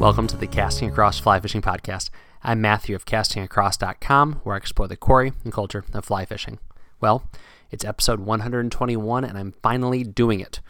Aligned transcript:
Welcome 0.00 0.28
to 0.28 0.36
the 0.38 0.46
Casting 0.46 0.88
Across 0.88 1.18
Fly 1.18 1.40
Fishing 1.40 1.60
Podcast. 1.60 2.08
I'm 2.42 2.62
Matthew 2.62 2.96
of 2.96 3.04
castingacross.com, 3.04 4.40
where 4.44 4.54
I 4.54 4.56
explore 4.56 4.88
the 4.88 4.96
quarry 4.96 5.34
and 5.44 5.52
culture 5.52 5.84
of 5.92 6.04
fly 6.06 6.24
fishing. 6.24 6.58
Well, 7.02 7.28
it's 7.70 7.84
episode 7.84 8.20
121, 8.20 9.24
and 9.24 9.36
I'm 9.36 9.52
finally 9.62 10.02
doing 10.02 10.40
it. 10.40 10.60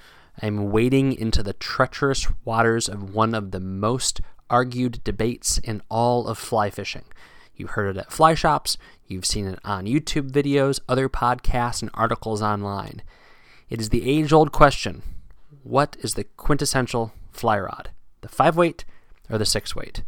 I'm 0.42 0.72
wading 0.72 1.12
into 1.12 1.44
the 1.44 1.52
treacherous 1.52 2.26
waters 2.44 2.88
of 2.88 3.14
one 3.14 3.32
of 3.32 3.52
the 3.52 3.60
most 3.60 4.20
argued 4.50 5.04
debates 5.04 5.58
in 5.58 5.80
all 5.88 6.26
of 6.26 6.36
fly 6.36 6.68
fishing. 6.68 7.04
You've 7.54 7.70
heard 7.70 7.96
it 7.96 8.00
at 8.00 8.10
fly 8.10 8.34
shops, 8.34 8.78
you've 9.06 9.26
seen 9.26 9.46
it 9.46 9.60
on 9.64 9.86
YouTube 9.86 10.32
videos, 10.32 10.80
other 10.88 11.08
podcasts, 11.08 11.82
and 11.82 11.90
articles 11.94 12.42
online. 12.42 13.00
It 13.68 13.80
is 13.80 13.90
the 13.90 14.10
age 14.10 14.32
old 14.32 14.50
question 14.50 15.02
what 15.62 15.96
is 16.00 16.14
the 16.14 16.24
quintessential 16.24 17.12
fly 17.30 17.60
rod? 17.60 17.90
The 18.22 18.28
5 18.28 18.56
weight 18.56 18.84
or 19.30 19.38
the 19.38 19.46
six 19.46 19.74
weight. 19.74 20.02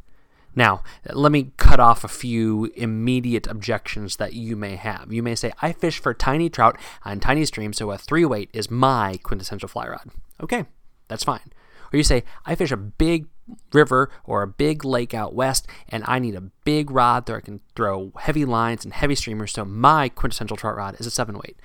Now, 0.55 0.83
let 1.11 1.33
me 1.33 1.53
cut 1.57 1.81
off 1.81 2.05
a 2.05 2.09
few 2.09 2.71
immediate 2.75 3.47
objections 3.47 4.17
that 4.17 4.35
you 4.35 4.55
may 4.55 4.77
have. 4.77 5.11
You 5.11 5.23
may 5.23 5.35
say, 5.35 5.53
I 5.63 5.73
fish 5.73 5.99
for 5.99 6.13
tiny 6.13 6.51
trout 6.51 6.77
on 7.05 7.21
tiny 7.21 7.45
streams, 7.47 7.79
so 7.79 7.91
a 7.91 7.97
three 7.97 8.25
weight 8.25 8.51
is 8.53 8.71
my 8.71 9.19
quintessential 9.23 9.69
fly 9.69 9.89
rod. 9.89 10.11
Okay, 10.43 10.67
that's 11.09 11.25
fine. 11.25 11.53
Or 11.93 11.97
you 11.97 12.03
say, 12.03 12.25
I 12.45 12.55
fish 12.55 12.71
a 12.71 12.77
big 12.77 13.29
river 13.73 14.11
or 14.25 14.43
a 14.43 14.47
big 14.47 14.85
lake 14.85 15.15
out 15.15 15.35
west, 15.35 15.67
and 15.89 16.05
I 16.07 16.19
need 16.19 16.35
a 16.35 16.51
big 16.65 16.91
rod 16.91 17.27
that 17.27 17.37
I 17.37 17.41
can 17.41 17.61
throw 17.75 18.13
heavy 18.19 18.45
lines 18.45 18.85
and 18.85 18.93
heavy 18.93 19.15
streamers, 19.15 19.53
so 19.53 19.65
my 19.65 20.09
quintessential 20.09 20.57
trout 20.57 20.77
rod 20.77 20.97
is 21.01 21.07
a 21.07 21.11
seven 21.11 21.37
weight. 21.37 21.59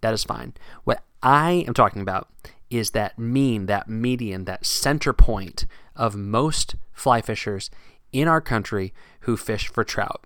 That 0.00 0.14
is 0.14 0.24
fine. 0.24 0.54
What 0.84 1.02
I 1.22 1.64
am 1.66 1.74
talking 1.74 2.00
about 2.00 2.28
is 2.70 2.92
that 2.92 3.18
mean, 3.18 3.66
that 3.66 3.88
median, 3.88 4.44
that 4.44 4.64
center 4.64 5.12
point 5.12 5.66
of 6.00 6.16
most 6.16 6.76
fly 6.92 7.20
fishers 7.20 7.70
in 8.10 8.26
our 8.26 8.40
country 8.40 8.92
who 9.20 9.36
fish 9.36 9.68
for 9.68 9.84
trout. 9.84 10.24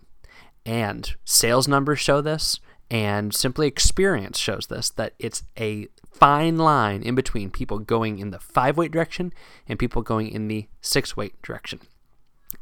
And 0.65 1.15
sales 1.25 1.69
numbers 1.69 1.99
show 1.99 2.21
this, 2.23 2.61
and 2.91 3.35
simply 3.35 3.67
experience 3.67 4.39
shows 4.39 4.69
this 4.69 4.89
that 4.91 5.15
it's 5.19 5.43
a 5.59 5.89
fine 6.11 6.57
line 6.57 7.03
in 7.03 7.15
between 7.17 7.51
people 7.51 7.81
going 7.81 8.21
in 8.21 8.31
the 8.31 8.39
five 8.39 8.77
weight 8.77 8.93
direction 8.93 9.33
and 9.69 9.79
people 9.79 10.01
going 10.01 10.29
in 10.29 10.47
the 10.49 10.69
six 10.81 11.17
weight 11.17 11.43
direction. 11.43 11.81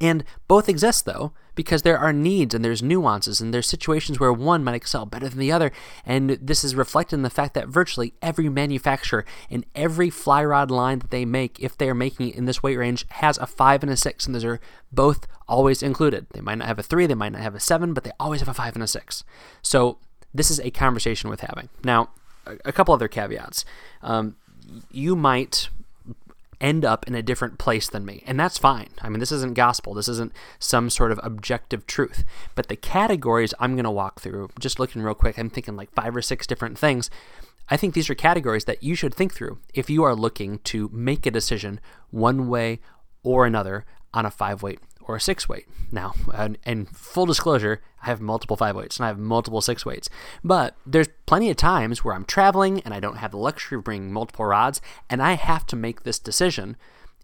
And 0.02 0.24
both 0.48 0.68
exist 0.68 1.06
though, 1.06 1.32
because 1.54 1.82
there 1.82 1.98
are 1.98 2.12
needs 2.12 2.54
and 2.54 2.64
there's 2.64 2.82
nuances 2.82 3.40
and 3.40 3.54
there's 3.54 3.68
situations 3.68 4.18
where 4.18 4.32
one 4.32 4.64
might 4.64 4.74
excel 4.74 5.06
better 5.06 5.28
than 5.28 5.38
the 5.38 5.52
other. 5.52 5.70
And 6.04 6.30
this 6.30 6.64
is 6.64 6.74
reflected 6.74 7.16
in 7.16 7.22
the 7.22 7.30
fact 7.30 7.54
that 7.54 7.68
virtually 7.68 8.14
every 8.20 8.48
manufacturer 8.48 9.24
in 9.48 9.64
every 9.74 10.10
fly 10.10 10.44
rod 10.44 10.70
line 10.70 10.98
that 10.98 11.10
they 11.10 11.24
make, 11.24 11.60
if 11.60 11.78
they 11.78 11.88
are 11.88 11.94
making 11.94 12.30
it 12.30 12.34
in 12.34 12.46
this 12.46 12.62
weight 12.62 12.76
range, 12.76 13.06
has 13.10 13.38
a 13.38 13.46
five 13.46 13.82
and 13.82 13.92
a 13.92 13.96
six, 13.96 14.26
and 14.26 14.34
those 14.34 14.44
are 14.44 14.60
both 14.90 15.26
always 15.46 15.82
included. 15.82 16.26
They 16.32 16.40
might 16.40 16.58
not 16.58 16.69
have 16.69 16.80
a 16.80 16.82
three, 16.82 17.06
they 17.06 17.14
might 17.14 17.32
not 17.32 17.42
have 17.42 17.54
a 17.54 17.60
seven, 17.60 17.94
but 17.94 18.02
they 18.02 18.12
always 18.19 18.40
have 18.40 18.48
a 18.48 18.54
five 18.54 18.74
and 18.74 18.82
a 18.82 18.88
six. 18.88 19.22
So 19.62 19.98
this 20.34 20.50
is 20.50 20.58
a 20.60 20.70
conversation 20.70 21.30
worth 21.30 21.40
having. 21.40 21.69
Now, 21.84 22.10
a 22.64 22.72
couple 22.72 22.92
other 22.92 23.08
caveats. 23.08 23.64
Um, 24.02 24.36
you 24.90 25.14
might 25.14 25.69
end 26.62 26.84
up 26.84 27.06
in 27.06 27.14
a 27.14 27.22
different 27.22 27.58
place 27.58 27.90
than 27.90 28.06
me. 28.06 28.22
And 28.26 28.40
that's 28.40 28.56
fine. 28.56 28.88
I 29.02 29.08
mean, 29.08 29.18
this 29.18 29.32
isn't 29.32 29.54
gospel. 29.54 29.92
This 29.92 30.08
isn't 30.08 30.32
some 30.58 30.88
sort 30.88 31.12
of 31.12 31.20
objective 31.22 31.86
truth. 31.86 32.24
But 32.54 32.68
the 32.68 32.76
categories 32.76 33.52
I'm 33.58 33.74
going 33.74 33.84
to 33.84 33.90
walk 33.90 34.20
through, 34.20 34.50
just 34.58 34.78
looking 34.78 35.02
real 35.02 35.14
quick, 35.14 35.38
I'm 35.38 35.50
thinking 35.50 35.76
like 35.76 35.92
five 35.92 36.16
or 36.16 36.22
six 36.22 36.46
different 36.46 36.78
things. 36.78 37.10
I 37.68 37.76
think 37.76 37.94
these 37.94 38.08
are 38.08 38.14
categories 38.14 38.64
that 38.64 38.82
you 38.82 38.94
should 38.94 39.14
think 39.14 39.34
through 39.34 39.58
if 39.74 39.90
you 39.90 40.04
are 40.04 40.14
looking 40.14 40.58
to 40.60 40.88
make 40.92 41.26
a 41.26 41.30
decision 41.30 41.80
one 42.10 42.48
way 42.48 42.80
or 43.22 43.44
another 43.44 43.84
on 44.14 44.26
a 44.26 44.30
five 44.30 44.62
weight 44.62 44.78
or 45.06 45.16
a 45.16 45.20
six 45.20 45.48
weight. 45.48 45.66
Now, 45.90 46.14
and, 46.64 46.88
full 46.88 47.26
disclosure, 47.26 47.82
I 48.02 48.06
have 48.06 48.20
multiple 48.20 48.56
five 48.56 48.76
weights 48.76 48.96
and 48.96 49.04
I 49.04 49.08
have 49.08 49.18
multiple 49.18 49.60
six 49.60 49.84
weights. 49.84 50.08
But 50.42 50.76
there's 50.86 51.08
plenty 51.26 51.50
of 51.50 51.56
times 51.56 52.04
where 52.04 52.14
I'm 52.14 52.24
traveling 52.24 52.80
and 52.80 52.94
I 52.94 53.00
don't 53.00 53.18
have 53.18 53.32
the 53.32 53.36
luxury 53.36 53.78
of 53.78 53.84
bringing 53.84 54.12
multiple 54.12 54.44
rods, 54.44 54.80
and 55.10 55.22
I 55.22 55.34
have 55.34 55.66
to 55.66 55.76
make 55.76 56.02
this 56.02 56.18
decision, 56.18 56.76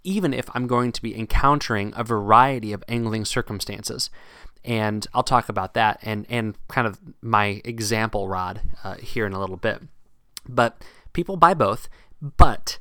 even 0.04 0.34
if 0.34 0.48
I'm 0.54 0.66
going 0.66 0.92
to 0.92 1.02
be 1.02 1.16
encountering 1.18 1.92
a 1.96 2.04
variety 2.04 2.72
of 2.72 2.84
angling 2.88 3.24
circumstances. 3.24 4.10
And 4.64 5.06
I'll 5.14 5.22
talk 5.22 5.48
about 5.48 5.74
that 5.74 5.98
and, 6.02 6.26
and 6.28 6.54
kind 6.68 6.86
of 6.86 7.00
my 7.22 7.62
example 7.64 8.28
rod 8.28 8.60
uh, 8.84 8.96
here 8.96 9.26
in 9.26 9.32
a 9.32 9.40
little 9.40 9.56
bit. 9.56 9.82
But 10.46 10.82
people 11.12 11.36
buy 11.36 11.54
both, 11.54 11.88
but 12.20 12.78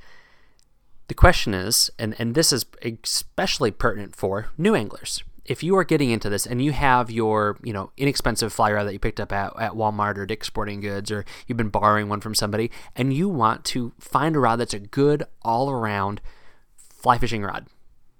the 1.07 1.13
question 1.13 1.53
is, 1.53 1.89
and, 1.97 2.15
and 2.19 2.35
this 2.35 2.51
is 2.51 2.65
especially 3.03 3.71
pertinent 3.71 4.15
for 4.15 4.47
new 4.57 4.75
anglers. 4.75 5.23
If 5.45 5.63
you 5.63 5.77
are 5.77 5.85
getting 5.85 6.09
into 6.09 6.29
this 6.29 6.45
and 6.45 6.61
you 6.61 6.73
have 6.73 7.09
your, 7.09 7.57
you 7.63 7.71
know, 7.71 7.91
inexpensive 7.95 8.51
fly 8.51 8.73
rod 8.73 8.83
that 8.83 8.93
you 8.93 8.99
picked 8.99 9.21
up 9.21 9.31
at, 9.31 9.53
at 9.57 9.71
Walmart 9.71 10.17
or 10.17 10.25
Dick's 10.25 10.47
Sporting 10.47 10.81
Goods, 10.81 11.09
or 11.09 11.23
you've 11.47 11.57
been 11.57 11.69
borrowing 11.69 12.09
one 12.09 12.19
from 12.19 12.35
somebody, 12.35 12.69
and 12.97 13.13
you 13.13 13.29
want 13.29 13.63
to 13.65 13.93
find 13.97 14.35
a 14.35 14.39
rod 14.39 14.57
that's 14.57 14.73
a 14.73 14.79
good 14.79 15.23
all 15.41 15.69
around 15.69 16.19
fly 16.75 17.17
fishing 17.17 17.43
rod, 17.43 17.67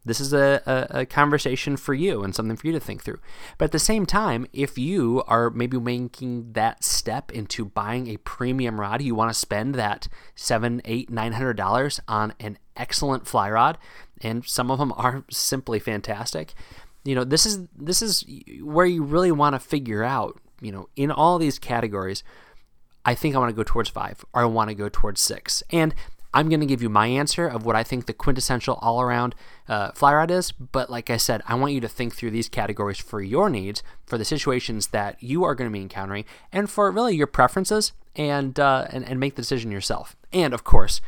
this 0.07 0.19
is 0.19 0.33
a, 0.33 0.61
a, 0.65 0.99
a, 1.01 1.05
conversation 1.05 1.77
for 1.77 1.93
you 1.93 2.23
and 2.23 2.33
something 2.33 2.55
for 2.55 2.67
you 2.67 2.73
to 2.73 2.79
think 2.79 3.03
through. 3.03 3.19
But 3.57 3.65
at 3.65 3.71
the 3.71 3.79
same 3.79 4.05
time, 4.05 4.47
if 4.53 4.77
you 4.77 5.23
are 5.27 5.49
maybe 5.49 5.77
making 5.79 6.53
that 6.53 6.83
step 6.83 7.31
into 7.31 7.65
buying 7.65 8.07
a 8.07 8.17
premium 8.17 8.79
rod, 8.79 9.01
you 9.01 9.15
want 9.15 9.31
to 9.31 9.37
spend 9.37 9.75
that 9.75 10.07
seven, 10.35 10.81
eight, 10.85 11.09
nine 11.09 11.33
hundred 11.33 11.57
dollars 11.57 11.99
on 12.07 12.33
an 12.39 12.57
excellent 12.75 13.27
fly 13.27 13.49
rod, 13.49 13.77
and 14.21 14.45
some 14.45 14.71
of 14.71 14.79
them 14.79 14.93
are 14.95 15.25
simply 15.29 15.79
fantastic. 15.79 16.53
You 17.03 17.15
know, 17.15 17.23
this 17.23 17.45
is 17.45 17.67
this 17.77 18.01
is 18.01 18.23
where 18.61 18.85
you 18.85 19.03
really 19.03 19.31
want 19.31 19.55
to 19.55 19.59
figure 19.59 20.03
out. 20.03 20.39
You 20.59 20.71
know, 20.71 20.89
in 20.95 21.11
all 21.11 21.37
these 21.37 21.59
categories, 21.59 22.23
I 23.05 23.13
think 23.13 23.35
I 23.35 23.39
want 23.39 23.49
to 23.49 23.55
go 23.55 23.63
towards 23.63 23.89
five, 23.89 24.25
or 24.33 24.41
I 24.41 24.45
want 24.45 24.69
to 24.69 24.75
go 24.75 24.89
towards 24.89 25.21
six, 25.21 25.61
and 25.71 25.93
I'm 26.33 26.49
going 26.49 26.59
to 26.59 26.65
give 26.65 26.81
you 26.81 26.89
my 26.89 27.07
answer 27.07 27.47
of 27.47 27.65
what 27.65 27.75
I 27.75 27.83
think 27.83 28.05
the 28.05 28.13
quintessential 28.13 28.75
all 28.81 29.01
around 29.01 29.33
uh, 29.67 29.91
fly 29.91 30.13
rod 30.13 30.31
is. 30.31 30.51
But 30.51 30.89
like 30.89 31.09
I 31.09 31.17
said, 31.17 31.41
I 31.47 31.55
want 31.55 31.73
you 31.73 31.81
to 31.81 31.87
think 31.87 32.15
through 32.15 32.31
these 32.31 32.49
categories 32.49 32.99
for 32.99 33.21
your 33.21 33.49
needs, 33.49 33.81
for 34.05 34.17
the 34.17 34.25
situations 34.25 34.87
that 34.87 35.21
you 35.21 35.43
are 35.43 35.55
going 35.55 35.69
to 35.69 35.73
be 35.73 35.81
encountering, 35.81 36.25
and 36.51 36.69
for 36.69 36.91
really 36.91 37.15
your 37.15 37.27
preferences, 37.27 37.93
and, 38.15 38.59
uh, 38.59 38.87
and, 38.89 39.05
and 39.05 39.19
make 39.19 39.35
the 39.35 39.41
decision 39.41 39.71
yourself. 39.71 40.15
And 40.33 40.53
of 40.53 40.63
course, 40.63 41.01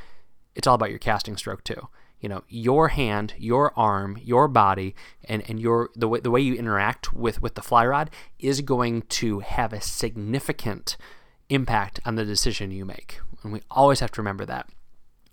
it's 0.55 0.67
all 0.67 0.75
about 0.75 0.89
your 0.89 0.99
casting 0.99 1.37
stroke 1.37 1.63
too. 1.63 1.89
You 2.19 2.27
know, 2.27 2.43
your 2.49 2.89
hand, 2.89 3.33
your 3.37 3.71
arm, 3.77 4.17
your 4.21 4.47
body, 4.47 4.93
and, 5.23 5.41
and 5.49 5.59
your 5.59 5.89
the 5.95 6.07
way 6.07 6.19
the 6.19 6.31
way 6.31 6.41
you 6.41 6.53
interact 6.53 7.13
with, 7.13 7.41
with 7.41 7.55
the 7.55 7.61
fly 7.61 7.85
rod 7.85 8.09
is 8.39 8.59
going 8.59 9.03
to 9.03 9.39
have 9.39 9.71
a 9.71 9.79
significant 9.79 10.97
impact 11.47 12.01
on 12.05 12.15
the 12.15 12.25
decision 12.25 12.71
you 12.71 12.83
make. 12.83 13.19
And 13.41 13.53
we 13.53 13.61
always 13.71 14.01
have 14.01 14.11
to 14.11 14.21
remember 14.21 14.45
that. 14.45 14.67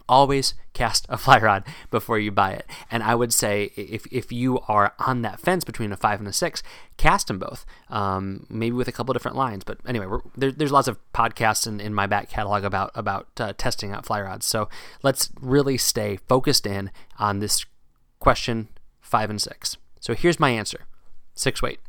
Always 0.08 0.54
cast 0.72 1.06
a 1.08 1.16
fly 1.16 1.38
rod 1.38 1.64
before 1.90 2.18
you 2.18 2.30
buy 2.30 2.52
it. 2.52 2.66
And 2.90 3.02
I 3.02 3.14
would 3.14 3.32
say 3.32 3.72
if, 3.76 4.06
if 4.12 4.32
you 4.32 4.60
are 4.68 4.94
on 4.98 5.22
that 5.22 5.40
fence 5.40 5.64
between 5.64 5.92
a 5.92 5.96
five 5.96 6.18
and 6.18 6.28
a 6.28 6.32
six, 6.32 6.62
cast 6.96 7.28
them 7.28 7.38
both, 7.38 7.64
um, 7.88 8.46
maybe 8.48 8.74
with 8.74 8.88
a 8.88 8.92
couple 8.92 9.12
different 9.12 9.36
lines. 9.36 9.64
But 9.64 9.78
anyway, 9.86 10.06
there, 10.36 10.52
there's 10.52 10.72
lots 10.72 10.88
of 10.88 10.98
podcasts 11.12 11.66
in, 11.66 11.80
in 11.80 11.94
my 11.94 12.06
back 12.06 12.28
catalog 12.28 12.64
about 12.64 12.90
about 12.94 13.28
uh, 13.38 13.52
testing 13.56 13.92
out 13.92 14.06
fly 14.06 14.20
rods. 14.20 14.46
So 14.46 14.68
let's 15.02 15.30
really 15.40 15.78
stay 15.78 16.18
focused 16.28 16.66
in 16.66 16.90
on 17.18 17.40
this 17.40 17.64
question 18.18 18.68
five 19.00 19.30
and 19.30 19.40
six. 19.40 19.76
So 20.00 20.14
here's 20.14 20.40
my 20.40 20.50
answer: 20.50 20.86
six 21.34 21.62
weight. 21.62 21.80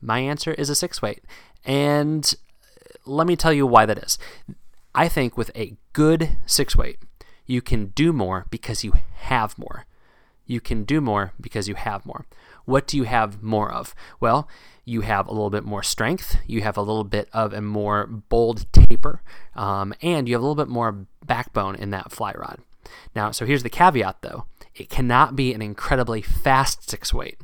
My 0.00 0.20
answer 0.20 0.52
is 0.52 0.70
a 0.70 0.74
six 0.74 1.02
weight, 1.02 1.24
and 1.64 2.34
let 3.04 3.26
me 3.26 3.36
tell 3.36 3.52
you 3.52 3.66
why 3.66 3.86
that 3.86 3.98
is. 3.98 4.18
I 4.94 5.08
think 5.08 5.36
with 5.36 5.50
a 5.54 5.76
good 5.92 6.36
six 6.46 6.76
weight, 6.76 6.98
you 7.48 7.60
can 7.60 7.86
do 7.86 8.12
more 8.12 8.46
because 8.50 8.84
you 8.84 8.92
have 9.16 9.58
more. 9.58 9.86
You 10.46 10.60
can 10.60 10.84
do 10.84 11.00
more 11.00 11.32
because 11.40 11.66
you 11.66 11.74
have 11.74 12.06
more. 12.06 12.26
What 12.64 12.86
do 12.86 12.96
you 12.96 13.04
have 13.04 13.42
more 13.42 13.72
of? 13.72 13.94
Well, 14.20 14.48
you 14.84 15.00
have 15.00 15.26
a 15.26 15.32
little 15.32 15.50
bit 15.50 15.64
more 15.64 15.82
strength, 15.82 16.36
you 16.46 16.62
have 16.62 16.76
a 16.76 16.82
little 16.82 17.04
bit 17.04 17.28
of 17.32 17.52
a 17.52 17.60
more 17.60 18.06
bold 18.06 18.70
taper, 18.72 19.22
um, 19.56 19.92
and 20.00 20.28
you 20.28 20.34
have 20.34 20.40
a 20.40 20.46
little 20.46 20.54
bit 20.54 20.68
more 20.68 21.06
backbone 21.24 21.74
in 21.74 21.90
that 21.90 22.12
fly 22.12 22.32
rod. 22.32 22.60
Now, 23.14 23.30
so 23.32 23.44
here's 23.44 23.62
the 23.62 23.70
caveat 23.70 24.22
though 24.22 24.44
it 24.74 24.88
cannot 24.88 25.34
be 25.34 25.52
an 25.52 25.60
incredibly 25.60 26.22
fast 26.22 26.88
six 26.88 27.12
weight 27.12 27.38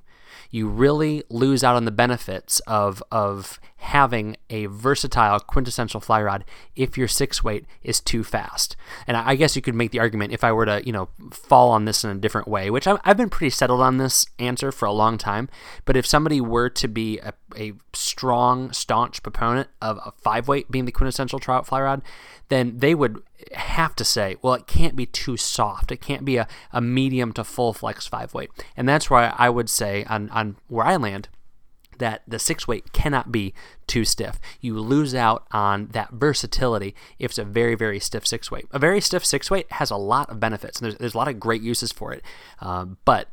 you 0.54 0.68
really 0.68 1.24
lose 1.28 1.64
out 1.64 1.74
on 1.74 1.84
the 1.84 1.90
benefits 1.90 2.60
of 2.60 3.02
of 3.10 3.58
having 3.84 4.34
a 4.48 4.64
versatile 4.64 5.38
quintessential 5.38 6.00
fly 6.00 6.22
rod 6.22 6.42
if 6.74 6.96
your 6.96 7.06
six 7.06 7.44
weight 7.44 7.66
is 7.82 8.00
too 8.00 8.24
fast. 8.24 8.76
And 9.06 9.14
I 9.14 9.34
guess 9.34 9.56
you 9.56 9.60
could 9.60 9.74
make 9.74 9.90
the 9.90 10.00
argument 10.00 10.32
if 10.32 10.42
I 10.42 10.52
were 10.52 10.64
to, 10.64 10.82
you 10.86 10.90
know, 10.90 11.10
fall 11.30 11.70
on 11.70 11.84
this 11.84 12.02
in 12.02 12.08
a 12.08 12.14
different 12.14 12.48
way, 12.48 12.70
which 12.70 12.86
I've 12.86 13.18
been 13.18 13.28
pretty 13.28 13.50
settled 13.50 13.82
on 13.82 13.98
this 13.98 14.24
answer 14.38 14.72
for 14.72 14.86
a 14.86 14.92
long 14.92 15.18
time. 15.18 15.50
But 15.84 15.98
if 15.98 16.06
somebody 16.06 16.40
were 16.40 16.70
to 16.70 16.88
be 16.88 17.18
a, 17.18 17.34
a 17.58 17.74
strong, 17.92 18.72
staunch 18.72 19.22
proponent 19.22 19.68
of 19.82 19.98
a 19.98 20.12
five 20.12 20.48
weight 20.48 20.70
being 20.70 20.86
the 20.86 20.92
quintessential 20.92 21.38
trout 21.38 21.66
fly 21.66 21.82
rod, 21.82 22.00
then 22.48 22.78
they 22.78 22.94
would 22.94 23.22
have 23.52 23.94
to 23.96 24.04
say, 24.04 24.36
well, 24.40 24.54
it 24.54 24.66
can't 24.66 24.96
be 24.96 25.04
too 25.04 25.36
soft. 25.36 25.92
It 25.92 26.00
can't 26.00 26.24
be 26.24 26.38
a, 26.38 26.48
a 26.72 26.80
medium 26.80 27.34
to 27.34 27.44
full 27.44 27.74
flex 27.74 28.06
five 28.06 28.32
weight. 28.32 28.50
And 28.78 28.88
that's 28.88 29.10
why 29.10 29.34
I 29.36 29.50
would 29.50 29.68
say 29.68 30.04
on, 30.04 30.30
on 30.30 30.56
where 30.68 30.86
I 30.86 30.96
land 30.96 31.28
that 31.98 32.22
the 32.26 32.38
six 32.38 32.66
weight 32.66 32.92
cannot 32.92 33.32
be 33.32 33.54
too 33.86 34.04
stiff. 34.04 34.38
You 34.60 34.78
lose 34.78 35.14
out 35.14 35.46
on 35.52 35.88
that 35.88 36.10
versatility 36.10 36.94
if 37.18 37.32
it's 37.32 37.38
a 37.38 37.44
very, 37.44 37.74
very 37.74 38.00
stiff 38.00 38.26
six 38.26 38.50
weight. 38.50 38.66
A 38.72 38.78
very 38.78 39.00
stiff 39.00 39.24
six 39.24 39.50
weight 39.50 39.70
has 39.72 39.90
a 39.90 39.96
lot 39.96 40.30
of 40.30 40.40
benefits, 40.40 40.80
and 40.80 40.86
there's, 40.86 40.98
there's 40.98 41.14
a 41.14 41.18
lot 41.18 41.28
of 41.28 41.40
great 41.40 41.62
uses 41.62 41.92
for 41.92 42.12
it. 42.12 42.22
Uh, 42.60 42.86
but 43.04 43.28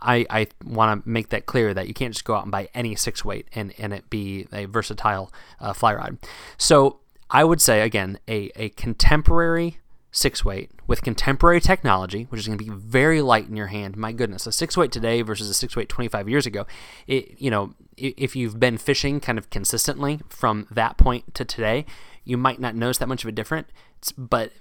I, 0.00 0.26
I 0.30 0.46
want 0.64 1.04
to 1.04 1.08
make 1.08 1.28
that 1.30 1.46
clear 1.46 1.74
that 1.74 1.86
you 1.86 1.94
can't 1.94 2.14
just 2.14 2.24
go 2.24 2.34
out 2.34 2.44
and 2.44 2.52
buy 2.52 2.68
any 2.74 2.94
six 2.94 3.24
weight 3.24 3.46
and, 3.54 3.74
and 3.78 3.92
it 3.92 4.08
be 4.08 4.46
a 4.52 4.64
versatile 4.64 5.32
uh, 5.60 5.72
fly 5.72 5.94
rod. 5.94 6.18
So 6.56 7.00
I 7.30 7.44
would 7.44 7.60
say, 7.60 7.82
again, 7.82 8.18
a, 8.26 8.50
a 8.56 8.70
contemporary 8.70 9.78
six 10.12 10.44
weight 10.44 10.70
with 10.86 11.02
contemporary 11.02 11.60
technology, 11.60 12.26
which 12.30 12.40
is 12.40 12.46
going 12.46 12.58
to 12.58 12.64
be 12.64 12.70
very 12.70 13.22
light 13.22 13.48
in 13.48 13.56
your 13.56 13.68
hand. 13.68 13.96
My 13.96 14.12
goodness, 14.12 14.46
a 14.46 14.52
six 14.52 14.76
weight 14.76 14.92
today 14.92 15.22
versus 15.22 15.48
a 15.48 15.54
six 15.54 15.76
weight 15.76 15.88
25 15.88 16.28
years 16.28 16.46
ago. 16.46 16.66
It, 17.06 17.40
you 17.40 17.50
know, 17.50 17.74
if 17.96 18.34
you've 18.34 18.58
been 18.58 18.78
fishing 18.78 19.20
kind 19.20 19.38
of 19.38 19.50
consistently 19.50 20.20
from 20.28 20.66
that 20.70 20.96
point 20.96 21.34
to 21.34 21.44
today, 21.44 21.86
you 22.24 22.36
might 22.36 22.60
not 22.60 22.74
notice 22.74 22.98
that 22.98 23.08
much 23.08 23.24
of 23.24 23.28
a 23.28 23.32
difference, 23.32 23.68
but 24.16 24.52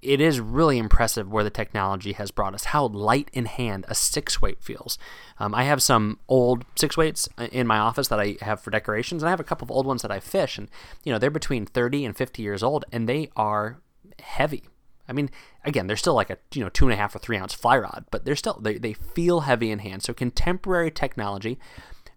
it 0.00 0.20
is 0.20 0.40
really 0.40 0.78
impressive 0.78 1.30
where 1.30 1.42
the 1.42 1.50
technology 1.50 2.12
has 2.12 2.30
brought 2.30 2.54
us. 2.54 2.64
How 2.64 2.86
light 2.86 3.30
in 3.32 3.46
hand 3.46 3.84
a 3.88 3.94
six 3.94 4.40
weight 4.40 4.62
feels. 4.62 4.96
Um, 5.38 5.54
I 5.54 5.64
have 5.64 5.82
some 5.82 6.20
old 6.28 6.64
six 6.76 6.96
weights 6.96 7.28
uh, 7.36 7.48
in 7.50 7.66
my 7.66 7.78
office 7.78 8.08
that 8.08 8.20
I 8.20 8.36
have 8.40 8.60
for 8.60 8.70
decorations, 8.70 9.22
and 9.22 9.28
I 9.28 9.30
have 9.30 9.40
a 9.40 9.44
couple 9.44 9.64
of 9.66 9.70
old 9.70 9.86
ones 9.86 10.02
that 10.02 10.12
I 10.12 10.20
fish, 10.20 10.56
and 10.56 10.68
you 11.02 11.12
know 11.12 11.18
they're 11.18 11.30
between 11.30 11.66
30 11.66 12.04
and 12.04 12.16
50 12.16 12.42
years 12.42 12.62
old, 12.62 12.84
and 12.92 13.08
they 13.08 13.30
are 13.36 13.80
heavy. 14.20 14.64
I 15.08 15.12
mean, 15.12 15.30
again, 15.64 15.86
they're 15.86 15.96
still 15.96 16.14
like 16.14 16.30
a 16.30 16.38
you 16.52 16.62
know 16.62 16.68
two 16.68 16.86
and 16.86 16.92
a 16.92 16.96
half 16.96 17.14
or 17.14 17.18
three 17.18 17.36
ounce 17.36 17.54
fly 17.54 17.78
rod, 17.78 18.04
but 18.10 18.24
they're 18.24 18.36
still 18.36 18.58
they, 18.60 18.78
they 18.78 18.92
feel 18.92 19.40
heavy 19.40 19.70
in 19.70 19.78
hand. 19.78 20.02
So 20.02 20.12
contemporary 20.12 20.90
technology 20.90 21.58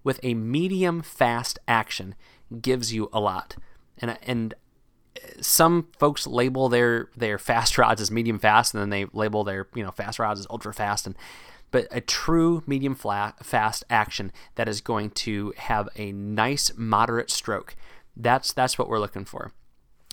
with 0.03 0.19
a 0.23 0.33
medium 0.33 1.01
fast 1.01 1.59
action 1.67 2.15
gives 2.61 2.93
you 2.93 3.09
a 3.13 3.19
lot. 3.19 3.55
And 3.97 4.17
and 4.23 4.53
uh, 5.15 5.41
some 5.41 5.87
folks 5.97 6.27
label 6.27 6.69
their 6.69 7.09
their 7.15 7.37
fast 7.37 7.77
rods 7.77 8.01
as 8.01 8.11
medium 8.11 8.39
fast, 8.39 8.73
and 8.73 8.81
then 8.81 8.89
they 8.89 9.05
label 9.13 9.43
their 9.43 9.67
you 9.73 9.83
know 9.83 9.91
fast 9.91 10.19
rods 10.19 10.39
as 10.39 10.47
ultra 10.49 10.73
fast. 10.73 11.05
And 11.05 11.15
but 11.71 11.87
a 11.89 12.01
true 12.01 12.63
medium 12.67 12.95
flat, 12.95 13.45
fast 13.45 13.85
action 13.89 14.33
that 14.55 14.67
is 14.67 14.81
going 14.81 15.11
to 15.11 15.53
have 15.55 15.87
a 15.95 16.11
nice 16.11 16.71
moderate 16.75 17.31
stroke. 17.31 17.75
That's 18.15 18.51
that's 18.51 18.77
what 18.77 18.89
we're 18.89 18.99
looking 18.99 19.25
for. 19.25 19.53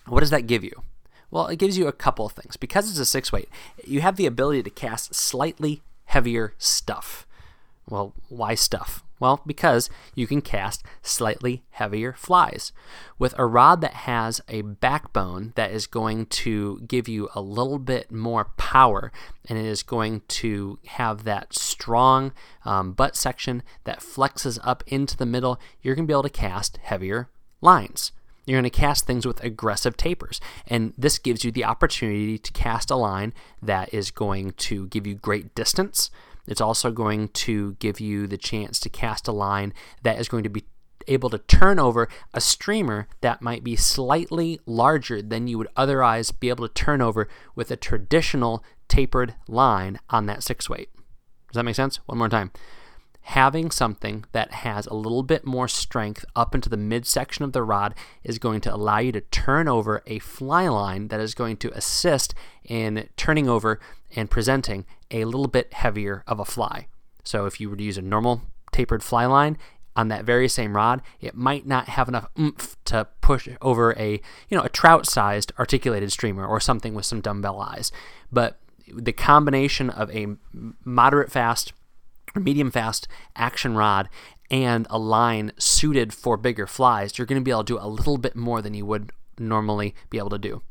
What 0.07 0.21
does 0.21 0.31
that 0.31 0.47
give 0.47 0.63
you? 0.65 0.83
Well, 1.31 1.47
it 1.49 1.59
gives 1.59 1.77
you 1.77 1.87
a 1.87 1.93
couple 1.93 2.27
of 2.27 2.33
things. 2.33 2.57
Because 2.57 2.91
it's 2.91 2.99
a 2.99 3.07
six 3.07 3.33
weight, 3.33 3.49
you 3.85 4.01
have 4.01 4.17
the 4.17 4.27
ability 4.27 4.63
to 4.63 4.71
cast 4.71 5.15
slightly 5.15 5.83
heavier 6.07 6.55
stuff. 6.59 7.27
Well, 7.89 8.15
why 8.29 8.55
stuff? 8.55 9.03
Well, 9.21 9.43
because 9.47 9.91
you 10.15 10.27
can 10.27 10.43
cast 10.43 10.85
slightly 11.03 11.65
heavier 11.71 12.13
flies. 12.13 12.73
With 13.19 13.35
a 13.37 13.47
rod 13.47 13.81
that 13.81 13.95
has 13.95 14.41
a 14.49 14.63
backbone 14.63 15.53
that 15.57 15.73
is 15.73 15.87
going 15.87 16.27
to 16.27 16.81
give 16.87 17.09
you 17.09 17.29
a 17.35 17.41
little 17.41 17.79
bit 17.79 18.13
more 18.13 18.45
power 18.57 19.11
and 19.49 19.59
it 19.59 19.65
is 19.65 19.83
going 19.83 20.23
to 20.29 20.79
have 20.87 21.25
that 21.25 21.55
strong 21.55 22.33
um, 22.65 22.93
butt 22.93 23.17
section 23.17 23.63
that 23.85 24.01
flexes 24.01 24.59
up 24.63 24.85
into 24.87 25.17
the 25.17 25.27
middle, 25.27 25.59
you're 25.83 25.95
going 25.95 26.07
to 26.07 26.11
be 26.11 26.15
able 26.15 26.23
to 26.23 26.31
cast 26.31 26.77
heavier 26.83 27.29
lines. 27.61 28.13
You're 28.49 28.57
going 28.57 28.71
to 28.71 28.71
cast 28.71 29.07
things 29.07 29.27
with 29.27 29.45
aggressive 29.45 29.97
tapers. 29.99 30.41
And 30.67 30.95
this 30.97 31.19
gives 31.19 31.45
you 31.45 31.53
the 31.53 31.65
opportunity 31.67 32.39
to 32.39 32.53
cast 32.53 32.91
a 32.91 32.97
line 32.97 33.35
that 33.61 33.93
is 33.93 34.11
going 34.11 34.53
to 34.53 34.87
give 34.87 35.07
you 35.07 35.15
great 35.15 35.55
distance. 35.55 36.11
It's 36.47 36.61
also 36.63 36.91
going 36.91 37.29
to 37.29 37.75
give 37.75 38.01
you 38.01 38.27
the 38.27 38.39
chance 38.39 38.81
to 38.81 38.89
cast 38.89 39.29
a 39.29 39.33
line 39.33 39.75
that 40.03 40.19
is 40.19 40.31
going 40.31 40.45
to 40.45 40.49
be 40.49 40.65
able 41.07 41.29
to 41.29 41.39
turn 41.39 41.79
over 41.79 42.09
a 42.33 42.41
streamer 42.41 43.07
that 43.21 43.43
might 43.43 43.65
be 43.65 43.77
slightly 43.77 44.59
larger 44.65 45.21
than 45.21 45.47
you 45.47 45.59
would 45.59 45.69
otherwise 45.77 46.31
be 46.31 46.49
able 46.49 46.67
to 46.67 46.73
turn 46.73 47.03
over 47.03 47.29
with 47.55 47.71
a 47.71 47.77
traditional 47.77 48.65
tapered 48.89 49.35
line 49.47 49.99
on 50.09 50.25
that 50.25 50.43
six 50.43 50.71
weight. 50.71 50.89
Does 51.49 51.57
that 51.57 51.65
make 51.65 51.75
sense? 51.75 51.97
One 52.07 52.17
more 52.17 52.31
time 52.31 52.51
having 53.29 53.71
something 53.71 54.25
that 54.33 54.51
has 54.51 54.87
a 54.87 54.95
little 54.95 55.23
bit 55.23 55.45
more 55.45 55.69
strength 55.69 56.25
up 56.35 56.55
into 56.55 56.71
the 56.71 56.79
midsection 56.79 57.45
of 57.45 57.53
the 57.53 57.63
rod 57.63 57.95
is 58.25 58.39
going 58.39 58.59
to 58.59 58.75
allow 58.75 58.97
you 58.97 59.13
to 59.13 59.21
turn 59.21 59.69
over 59.69 60.03
a 60.07 60.19
fly 60.19 60.67
line 60.67 61.09
that 61.09 61.21
is 61.21 61.35
going 61.35 61.55
to 61.55 61.71
assist 61.77 62.35
in 62.65 63.07
turning 63.19 63.47
over 63.47 63.79
and 64.17 64.31
presenting 64.31 64.87
a 65.11 65.27
little 65.27 65.47
bit 65.47 65.75
heavier 65.75 66.25
of 66.27 66.41
a 66.41 66.45
fly. 66.47 66.89
So 67.23 67.45
if 67.45 67.61
you 67.61 67.69
were 67.69 67.77
to 67.77 67.85
use 67.85 67.99
a 67.99 68.03
normal 68.03 68.41
tapered 68.73 69.03
fly 69.03 69.27
line 69.27 69.59
on 69.95 70.09
that 70.09 70.25
very 70.25 70.49
same 70.49 70.75
rod, 70.75 71.03
it 71.21 71.35
might 71.35 71.67
not 71.67 71.91
have 71.91 72.09
enough 72.09 72.31
oomph 72.39 72.77
to 72.87 73.09
push 73.21 73.47
over 73.61 73.93
a, 73.99 74.23
you 74.49 74.57
know, 74.57 74.65
a 74.65 74.71
trout-sized 74.71 75.53
articulated 75.59 76.11
streamer 76.13 76.47
or 76.47 76.61
something 76.61 76.95
with 76.95 77.05
some 77.05 77.21
dumbbell 77.21 77.61
eyes. 77.61 77.93
But 78.33 78.59
the 78.91 79.13
combination 79.13 79.91
of 79.91 80.11
a 80.13 80.29
moderate 80.83 81.31
fast 81.31 81.75
medium 82.35 82.71
fast 82.71 83.09
action 83.37 83.77
rod 83.77 84.09
and 84.51 84.87
a 84.91 84.99
line 84.99 85.53
suited 85.59 86.13
for 86.13 86.37
bigger 86.37 86.67
flies, 86.67 87.19
you're 87.19 87.27
going 87.27 87.41
to 87.41 87.45
be 87.45 87.51
able 87.51 87.65
to 87.65 87.75
do 87.75 87.79
a 87.79 87.89
little 87.89 88.19
bit 88.19 88.37
more 88.37 88.63
than 88.63 88.75
you 88.75 88.87
would 88.87 89.13
normally 89.39 89.95
be 90.11 90.19
able 90.19 90.31
to 90.31 90.39
do. 90.39 90.63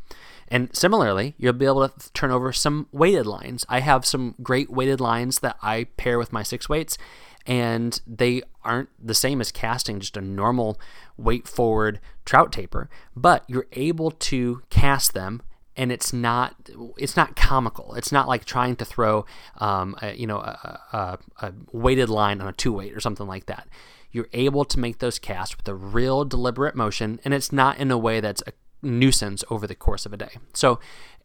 And 0.49 0.73
similarly, 0.75 1.35
you'll 1.37 1.53
be 1.53 1.65
able 1.65 1.87
to 1.87 2.13
turn 2.13 2.31
over 2.31 2.53
some 2.53 2.87
weighted 2.91 3.25
lines. 3.25 3.65
I 3.67 3.81
have 3.81 4.05
some 4.05 4.35
great 4.41 4.69
weighted 4.69 5.01
lines 5.01 5.39
that 5.39 5.57
I 5.61 5.85
pair 5.97 6.17
with 6.17 6.31
my 6.31 6.43
six 6.43 6.69
weights, 6.69 6.97
and 7.45 7.99
they 8.07 8.41
aren't 8.63 8.89
the 9.05 9.13
same 9.13 9.41
as 9.41 9.51
casting 9.51 9.99
just 9.99 10.17
a 10.17 10.21
normal 10.21 10.79
weight 11.17 11.47
forward 11.47 11.99
trout 12.25 12.51
taper, 12.51 12.89
but 13.15 13.43
you're 13.47 13.67
able 13.73 14.11
to 14.11 14.61
cast 14.69 15.13
them 15.13 15.41
and 15.77 15.91
it's 15.91 16.12
not 16.12 16.55
it's 16.98 17.15
not 17.15 17.36
comical. 17.36 17.93
It's 17.93 18.12
not 18.12 18.27
like 18.27 18.43
trying 18.43 18.75
to 18.77 18.86
throw 18.86 19.25
um, 19.60 19.96
a, 20.01 20.13
you 20.15 20.27
know 20.27 20.39
a, 20.39 20.81
a, 20.91 21.19
a 21.46 21.53
weighted 21.72 22.10
line 22.10 22.41
on 22.41 22.48
a 22.48 22.53
two 22.53 22.74
weight 22.74 22.93
or 22.93 23.00
something 23.00 23.27
like 23.27 23.46
that. 23.46 23.67
You're 24.12 24.29
able 24.34 24.65
to 24.65 24.79
make 24.79 24.98
those 24.98 25.19
casts 25.19 25.55
with 25.55 25.67
a 25.67 25.75
real 25.75 26.25
deliberate 26.25 26.75
motion, 26.75 27.19
and 27.24 27.34
it's 27.34 27.51
not 27.51 27.77
in 27.77 27.91
a 27.91 27.98
way 27.98 28.19
that's 28.19 28.41
a 28.48 28.53
nuisance 28.81 29.43
over 29.50 29.67
the 29.67 29.75
course 29.75 30.05
of 30.05 30.13
a 30.13 30.17
day. 30.17 30.38
So, 30.53 30.79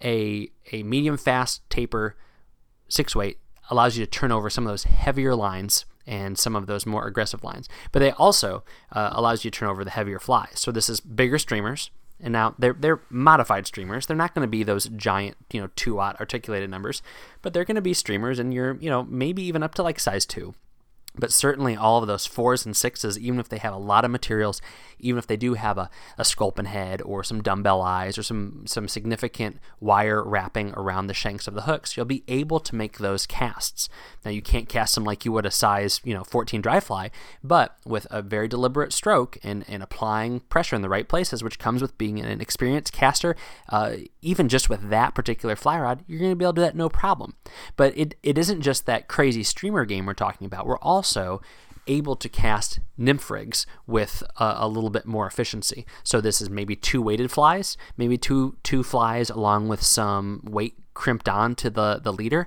a 0.05 0.51
a 0.71 0.83
medium 0.83 1.17
fast 1.17 1.69
taper 1.71 2.17
six 2.89 3.17
weight 3.17 3.39
allows 3.71 3.97
you 3.97 4.05
to 4.05 4.11
turn 4.11 4.31
over 4.31 4.51
some 4.51 4.67
of 4.67 4.73
those 4.73 4.85
heavier 4.85 5.35
lines 5.35 5.87
and 6.07 6.37
some 6.37 6.55
of 6.55 6.67
those 6.67 6.85
more 6.85 7.07
aggressive 7.07 7.43
lines. 7.43 7.69
But 7.91 8.01
they 8.01 8.11
also 8.11 8.65
uh, 8.91 9.11
allows 9.13 9.45
you 9.45 9.51
to 9.51 9.59
turn 9.59 9.69
over 9.69 9.85
the 9.85 9.91
heavier 9.91 10.19
flies. 10.19 10.55
So 10.57 10.73
this 10.73 10.91
is 10.91 11.01
bigger 11.01 11.39
streamers 11.39 11.91
And 12.23 12.33
now 12.33 12.55
they're 12.59 12.73
they're 12.73 13.01
modified 13.11 13.67
streamers. 13.67 14.07
They're 14.07 14.17
not 14.17 14.35
going 14.35 14.47
to 14.47 14.51
be 14.51 14.63
those 14.63 14.89
giant, 14.91 15.37
you 15.53 15.61
know, 15.61 15.69
two 15.75 15.99
aught 15.99 16.21
articulated 16.21 16.71
numbers, 16.71 17.03
but 17.43 17.53
they're 17.53 17.65
going 17.65 17.75
to 17.75 17.83
be 17.83 17.95
streamers, 17.95 18.39
and 18.39 18.55
you're, 18.55 18.77
you 18.77 18.89
know, 18.89 19.03
maybe 19.05 19.43
even 19.43 19.63
up 19.63 19.75
to 19.75 19.83
like 19.83 19.99
size 19.99 20.25
two 20.25 20.55
but 21.15 21.33
certainly 21.33 21.77
all 21.77 22.01
of 22.01 22.07
those 22.07 22.27
fours 22.27 22.65
and 22.65 22.77
sixes, 22.77 23.19
even 23.19 23.39
if 23.39 23.49
they 23.49 23.59
have 23.59 23.75
a 23.75 23.79
lot 23.79 24.05
of 24.05 24.11
materials, 24.11 24.63
even 24.99 25.19
if 25.19 25.27
they 25.27 25.37
do 25.37 25.55
have 25.55 25.77
a, 25.77 25.91
a 26.17 26.25
sculpin 26.25 26.67
head 26.67 27.03
or 27.03 27.23
some 27.23 27.43
dumbbell 27.43 27.83
eyes 27.83 28.17
or 28.17 28.23
some, 28.23 28.65
some 28.67 28.89
significant 28.89 29.59
wire 29.81 30.23
wrapping 30.23 30.73
around 30.75 31.07
the 31.07 31.15
shanks 31.15 31.47
of 31.47 31.55
the 31.55 31.63
hooks, 31.63 31.97
you'll 31.97 32.07
be 32.07 32.25
able 32.29 32.61
to 32.61 32.75
make 32.75 32.99
those 32.99 33.27
casts. 33.27 33.89
Now 34.25 34.31
you 34.31 34.41
can't 34.41 34.69
cast 34.69 34.95
them 34.95 35.05
like 35.05 35.25
you 35.25 35.33
would 35.33 35.45
a 35.45 35.51
size, 35.51 36.01
you 36.05 36.15
know, 36.15 36.25
14 36.25 36.63
dry 36.63 36.81
fly, 36.81 37.11
but 37.43 37.77
with 37.85 38.07
a 38.11 38.23
very 38.23 38.49
deliberate 38.49 38.93
stroke 38.93 39.37
and, 39.43 39.65
and 39.69 39.83
applying 39.83 40.41
pressure 40.41 40.77
in 40.77 40.83
the 40.83 40.89
right 40.89 41.09
places, 41.09 41.43
which 41.43 41.59
comes 41.59 41.83
with 41.83 41.99
being 41.99 42.21
an 42.21 42.41
experienced 42.41 42.93
caster, 42.93 43.37
uh, 43.69 43.97
even 44.23 44.49
just 44.49 44.71
with 44.71 44.89
that 44.89 45.15
particular 45.15 45.57
fly 45.57 45.79
rod, 45.79 46.05
you're 46.07 46.21
going 46.21 46.31
to 46.31 46.37
be 46.37 46.45
able 46.45 46.55
to 46.55 46.61
do 46.61 46.65
that 46.65 46.77
no 46.77 46.89
problem. 46.89 47.35
But 47.77 47.97
it, 47.97 48.15
it 48.23 48.39
isn't 48.39 48.63
just 48.63 48.87
that 48.87 49.09
crazy 49.09 49.43
streamer 49.43 49.85
game 49.85 50.07
we're 50.07 50.15
talking 50.15 50.47
about. 50.47 50.67
We're 50.67 50.79
all 50.79 51.02
also 51.03 51.43
able 51.89 52.15
to 52.15 52.29
cast 52.29 52.79
nymph 52.97 53.29
rigs 53.29 53.67
with 53.89 54.23
a, 54.39 54.55
a, 54.59 54.69
little 54.69 54.89
bit 54.89 55.05
more 55.05 55.27
efficiency. 55.27 55.85
So 56.05 56.21
this 56.21 56.41
is 56.41 56.49
maybe 56.49 56.77
two 56.77 57.03
weighted 57.03 57.33
flies, 57.33 57.77
maybe 57.97 58.17
two 58.17 58.57
two 58.63 58.85
flies 58.85 59.31
along 59.31 59.67
with 59.67 59.83
some 59.83 60.43
weight 60.45 60.77
crimped 60.95 61.29
on 61.29 61.57
to 61.57 61.71
the, 61.71 62.01
the 62.01 62.13
leader. 62.13 62.47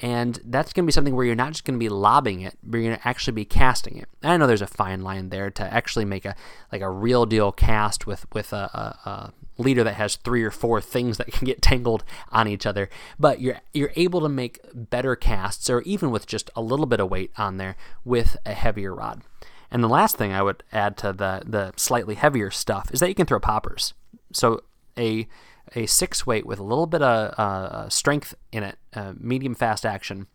And 0.00 0.40
that's 0.44 0.72
going 0.72 0.84
to 0.84 0.88
be 0.88 0.92
something 0.92 1.14
where 1.14 1.24
you're 1.24 1.36
not 1.36 1.52
just 1.52 1.64
going 1.64 1.78
to 1.78 1.84
be 1.84 1.88
lobbing 1.88 2.40
it, 2.40 2.58
but 2.60 2.78
you're 2.78 2.88
going 2.88 2.98
to 2.98 3.08
actually 3.08 3.34
be 3.34 3.44
casting 3.44 3.98
it. 3.98 4.08
And 4.20 4.32
I 4.32 4.36
know 4.36 4.48
there's 4.48 4.60
a 4.60 4.66
fine 4.66 5.02
line 5.02 5.28
there 5.28 5.48
to 5.52 5.62
actually 5.72 6.04
make 6.04 6.24
a 6.24 6.34
like 6.72 6.82
a 6.82 6.90
real 6.90 7.24
deal 7.24 7.52
cast 7.52 8.04
with 8.04 8.26
with 8.34 8.52
a, 8.52 8.64
a, 9.06 9.08
a 9.08 9.32
leader 9.58 9.84
that 9.84 9.94
has 9.94 10.16
three 10.16 10.42
or 10.42 10.50
four 10.50 10.80
things 10.80 11.18
that 11.18 11.26
can 11.32 11.46
get 11.46 11.62
tangled 11.62 12.04
on 12.30 12.48
each 12.48 12.66
other. 12.66 12.88
But 13.18 13.40
you're 13.40 13.60
you're 13.72 13.92
able 13.96 14.20
to 14.20 14.28
make 14.28 14.60
better 14.72 15.16
casts, 15.16 15.68
or 15.70 15.82
even 15.82 16.10
with 16.10 16.26
just 16.26 16.50
a 16.56 16.62
little 16.62 16.86
bit 16.86 17.00
of 17.00 17.10
weight 17.10 17.32
on 17.36 17.56
there 17.56 17.76
with 18.04 18.36
a 18.44 18.54
heavier 18.54 18.94
rod. 18.94 19.22
And 19.70 19.82
the 19.82 19.88
last 19.88 20.16
thing 20.16 20.32
I 20.32 20.42
would 20.42 20.62
add 20.72 20.96
to 20.98 21.12
the 21.12 21.42
the 21.46 21.72
slightly 21.76 22.14
heavier 22.14 22.50
stuff 22.50 22.90
is 22.92 23.00
that 23.00 23.08
you 23.08 23.14
can 23.14 23.26
throw 23.26 23.40
poppers. 23.40 23.94
So 24.32 24.62
a 24.98 25.26
a 25.74 25.86
six 25.86 26.26
weight 26.26 26.44
with 26.44 26.58
a 26.58 26.64
little 26.64 26.86
bit 26.86 27.02
of 27.02 27.34
uh, 27.38 27.88
strength 27.88 28.34
in 28.50 28.62
it, 28.62 28.78
uh, 28.94 29.14
medium 29.18 29.54
fast 29.54 29.86
action, 29.86 30.26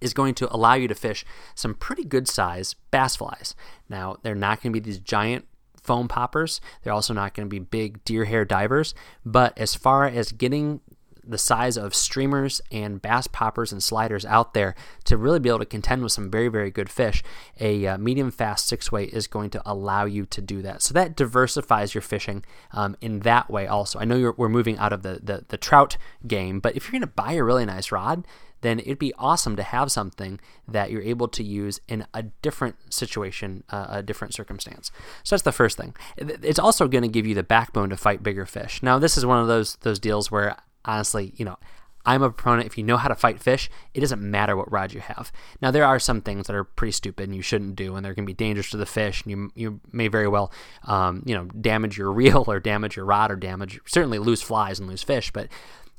is 0.00 0.14
going 0.14 0.34
to 0.34 0.54
allow 0.54 0.74
you 0.74 0.88
to 0.88 0.94
fish 0.94 1.24
some 1.54 1.74
pretty 1.74 2.04
good 2.04 2.28
size 2.28 2.74
bass 2.90 3.16
flies. 3.16 3.54
Now, 3.88 4.16
they're 4.22 4.34
not 4.34 4.62
going 4.62 4.72
to 4.72 4.80
be 4.80 4.84
these 4.84 4.98
giant 4.98 5.46
foam 5.82 6.08
poppers. 6.08 6.60
They're 6.82 6.92
also 6.92 7.14
not 7.14 7.34
going 7.34 7.48
to 7.48 7.50
be 7.50 7.58
big 7.58 8.04
deer 8.04 8.24
hair 8.24 8.44
divers. 8.44 8.94
But 9.24 9.56
as 9.58 9.74
far 9.74 10.06
as 10.06 10.32
getting 10.32 10.80
the 11.30 11.38
size 11.38 11.76
of 11.76 11.94
streamers 11.94 12.60
and 12.72 13.00
bass 13.00 13.26
poppers 13.26 13.72
and 13.72 13.82
sliders 13.82 14.24
out 14.24 14.54
there 14.54 14.74
to 15.04 15.16
really 15.16 15.38
be 15.38 15.48
able 15.48 15.58
to 15.60 15.66
contend 15.66 16.02
with 16.02 16.12
some 16.12 16.30
very, 16.30 16.48
very 16.48 16.70
good 16.70 16.90
fish, 16.90 17.22
a 17.60 17.86
uh, 17.86 17.98
medium 17.98 18.30
fast 18.30 18.66
six 18.66 18.90
weight 18.90 19.12
is 19.12 19.26
going 19.26 19.50
to 19.50 19.62
allow 19.64 20.04
you 20.04 20.26
to 20.26 20.40
do 20.40 20.62
that. 20.62 20.82
So 20.82 20.94
that 20.94 21.16
diversifies 21.16 21.94
your 21.94 22.02
fishing 22.02 22.44
um, 22.72 22.96
in 23.00 23.20
that 23.20 23.50
way 23.50 23.66
also. 23.66 23.98
I 23.98 24.04
know 24.04 24.34
we're 24.36 24.48
moving 24.48 24.78
out 24.78 24.92
of 24.92 25.02
the, 25.02 25.20
the, 25.22 25.44
the 25.48 25.56
trout 25.56 25.96
game, 26.26 26.60
but 26.60 26.76
if 26.76 26.84
you're 26.84 26.92
going 26.92 27.02
to 27.02 27.06
buy 27.06 27.32
a 27.32 27.44
really 27.44 27.66
nice 27.66 27.92
rod, 27.92 28.26
then 28.60 28.78
it'd 28.80 28.98
be 28.98 29.14
awesome 29.18 29.56
to 29.56 29.62
have 29.62 29.90
something 29.90 30.40
that 30.68 30.90
you're 30.90 31.02
able 31.02 31.28
to 31.28 31.42
use 31.42 31.80
in 31.88 32.06
a 32.14 32.22
different 32.22 32.76
situation, 32.92 33.64
uh, 33.70 33.86
a 33.88 34.02
different 34.02 34.34
circumstance. 34.34 34.90
So 35.22 35.34
that's 35.34 35.42
the 35.42 35.52
first 35.52 35.76
thing. 35.76 35.94
It's 36.16 36.58
also 36.58 36.88
going 36.88 37.02
to 37.02 37.08
give 37.08 37.26
you 37.26 37.34
the 37.34 37.42
backbone 37.42 37.90
to 37.90 37.96
fight 37.96 38.22
bigger 38.22 38.46
fish. 38.46 38.82
Now, 38.82 38.98
this 38.98 39.16
is 39.16 39.24
one 39.24 39.40
of 39.40 39.48
those 39.48 39.76
those 39.76 39.98
deals 39.98 40.30
where 40.30 40.56
honestly, 40.84 41.32
you 41.36 41.44
know, 41.44 41.58
I'm 42.06 42.22
a 42.22 42.30
proponent. 42.30 42.66
If 42.66 42.78
you 42.78 42.84
know 42.84 42.96
how 42.96 43.08
to 43.08 43.14
fight 43.14 43.40
fish, 43.40 43.68
it 43.92 44.00
doesn't 44.00 44.22
matter 44.22 44.56
what 44.56 44.72
rod 44.72 44.92
you 44.92 45.00
have. 45.00 45.30
Now 45.60 45.70
there 45.70 45.84
are 45.84 45.98
some 45.98 46.22
things 46.22 46.46
that 46.46 46.56
are 46.56 46.64
pretty 46.64 46.92
stupid 46.92 47.24
and 47.24 47.36
you 47.36 47.42
shouldn't 47.42 47.76
do, 47.76 47.94
and 47.94 48.04
they're 48.04 48.14
going 48.14 48.24
to 48.24 48.30
be 48.30 48.34
dangerous 48.34 48.70
to 48.70 48.76
the 48.76 48.86
fish, 48.86 49.22
and 49.22 49.30
you 49.30 49.50
you 49.54 49.80
may 49.92 50.08
very 50.08 50.28
well, 50.28 50.50
um, 50.84 51.22
you 51.26 51.34
know, 51.34 51.44
damage 51.44 51.98
your 51.98 52.12
reel 52.20 52.44
or 52.46 52.58
damage 52.58 52.96
your 52.96 53.04
rod 53.04 53.30
or 53.30 53.36
damage 53.36 53.80
certainly 53.86 54.18
lose 54.18 54.40
flies 54.40 54.78
and 54.78 54.88
lose 54.88 55.02
fish. 55.02 55.30
But 55.30 55.48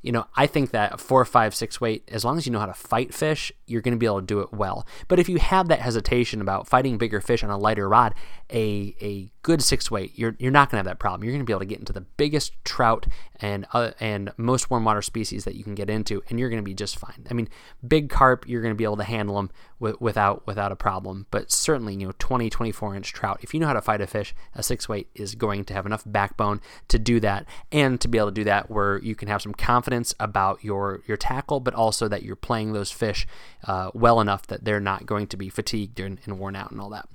you 0.02 0.12
know, 0.12 0.26
I 0.36 0.48
think 0.48 0.72
that 0.72 1.00
four, 1.00 1.24
five, 1.26 1.54
six 1.54 1.80
weight, 1.80 2.08
as 2.12 2.26
long 2.26 2.38
as 2.38 2.46
you 2.46 2.52
know 2.52 2.60
how 2.60 2.66
to 2.66 2.74
fight 2.74 3.14
fish, 3.14 3.52
you're 3.68 3.82
going 3.82 3.94
to 3.94 4.00
be 4.00 4.06
able 4.06 4.20
to 4.20 4.26
do 4.26 4.40
it 4.40 4.52
well. 4.52 4.88
But 5.08 5.20
if 5.20 5.30
you 5.30 5.38
have 5.38 5.68
that 5.68 5.80
hesitation 5.80 6.42
about 6.42 6.68
fighting 6.68 6.98
bigger 6.98 7.22
fish 7.22 7.44
on 7.44 7.50
a 7.50 7.58
lighter 7.58 7.88
rod, 7.88 8.16
a, 8.52 8.96
a 9.02 9.32
good 9.44 9.62
six 9.62 9.92
weight, 9.92 10.14
you're, 10.16 10.36
you're 10.40 10.52
not 10.52 10.70
going 10.70 10.84
to 10.84 10.90
have 10.90 10.92
that 10.92 11.00
problem. 11.00 11.24
You're 11.24 11.34
going 11.34 11.46
to 11.46 11.46
be 11.46 11.54
able 11.54 11.62
to 11.62 11.66
get 11.66 11.80
into 11.80 11.94
the 11.94 12.02
biggest 12.02 12.54
trout 12.64 13.06
and 13.36 13.66
uh, 13.74 13.92
and 14.00 14.32
most 14.38 14.70
warm 14.70 14.86
water 14.86 15.02
species 15.02 15.46
that 15.46 15.56
you 15.56 15.64
can 15.64 15.76
get 15.76 15.90
into, 15.90 16.22
and 16.30 16.40
you're 16.40 16.50
going 16.50 16.62
to 16.62 16.64
be 16.64 16.74
just 16.74 16.98
fine. 16.98 17.26
I 17.30 17.34
mean, 17.34 17.50
big 17.88 18.10
carp, 18.10 18.48
you're 18.48 18.62
going 18.62 18.74
to 18.74 18.78
be 18.78 18.84
able 18.84 18.98
to 18.98 19.04
handle 19.04 19.36
them 19.36 19.52
without 19.82 20.46
without 20.46 20.72
a 20.72 20.76
problem. 20.76 21.26
But 21.32 21.52
certainly, 21.52 21.96
you 21.96 22.06
know, 22.06 22.14
20, 22.20 22.50
24 22.50 22.96
inch 22.96 23.14
trout, 23.14 23.40
if 23.42 23.54
you 23.54 23.60
know 23.60 23.68
how 23.68 23.74
to 23.74 23.82
fight 23.82 24.02
a 24.02 24.08
fish, 24.08 24.34
a 24.56 24.64
six 24.64 24.88
weight 24.88 25.08
is 25.16 25.36
going 25.36 25.66
to 25.66 25.74
have 25.74 25.86
enough 25.86 26.04
backbone 26.06 26.62
to 26.88 27.00
do 27.00 27.20
that, 27.20 27.46
and 27.72 28.00
to 28.02 28.08
be 28.08 28.18
able 28.18 28.28
to 28.28 28.34
do 28.34 28.44
that 28.44 28.70
where 28.70 29.00
you 29.00 29.16
can 29.16 29.28
have 29.28 29.42
some 29.42 29.54
confidence 29.54 30.14
about 30.20 30.64
your 30.64 31.02
your 31.08 31.18
tackle, 31.18 31.60
but 31.60 31.74
also 31.74 32.08
that 32.08 32.24
you're 32.24 32.36
playing 32.36 32.74
those 32.74 32.92
fish 32.92 33.28
uh, 33.66 33.92
well 33.94 34.22
enough 34.22 34.48
that 34.48 34.64
they're 34.64 34.80
not 34.80 35.06
going 35.06 35.28
to 35.28 35.38
be 35.38 35.50
fatigued 35.50 36.00
and, 36.00 36.20
and 36.26 36.40
worn 36.40 36.56
out 36.56 36.72
and 36.72 36.80
all 36.80 36.90
that. 36.90 37.10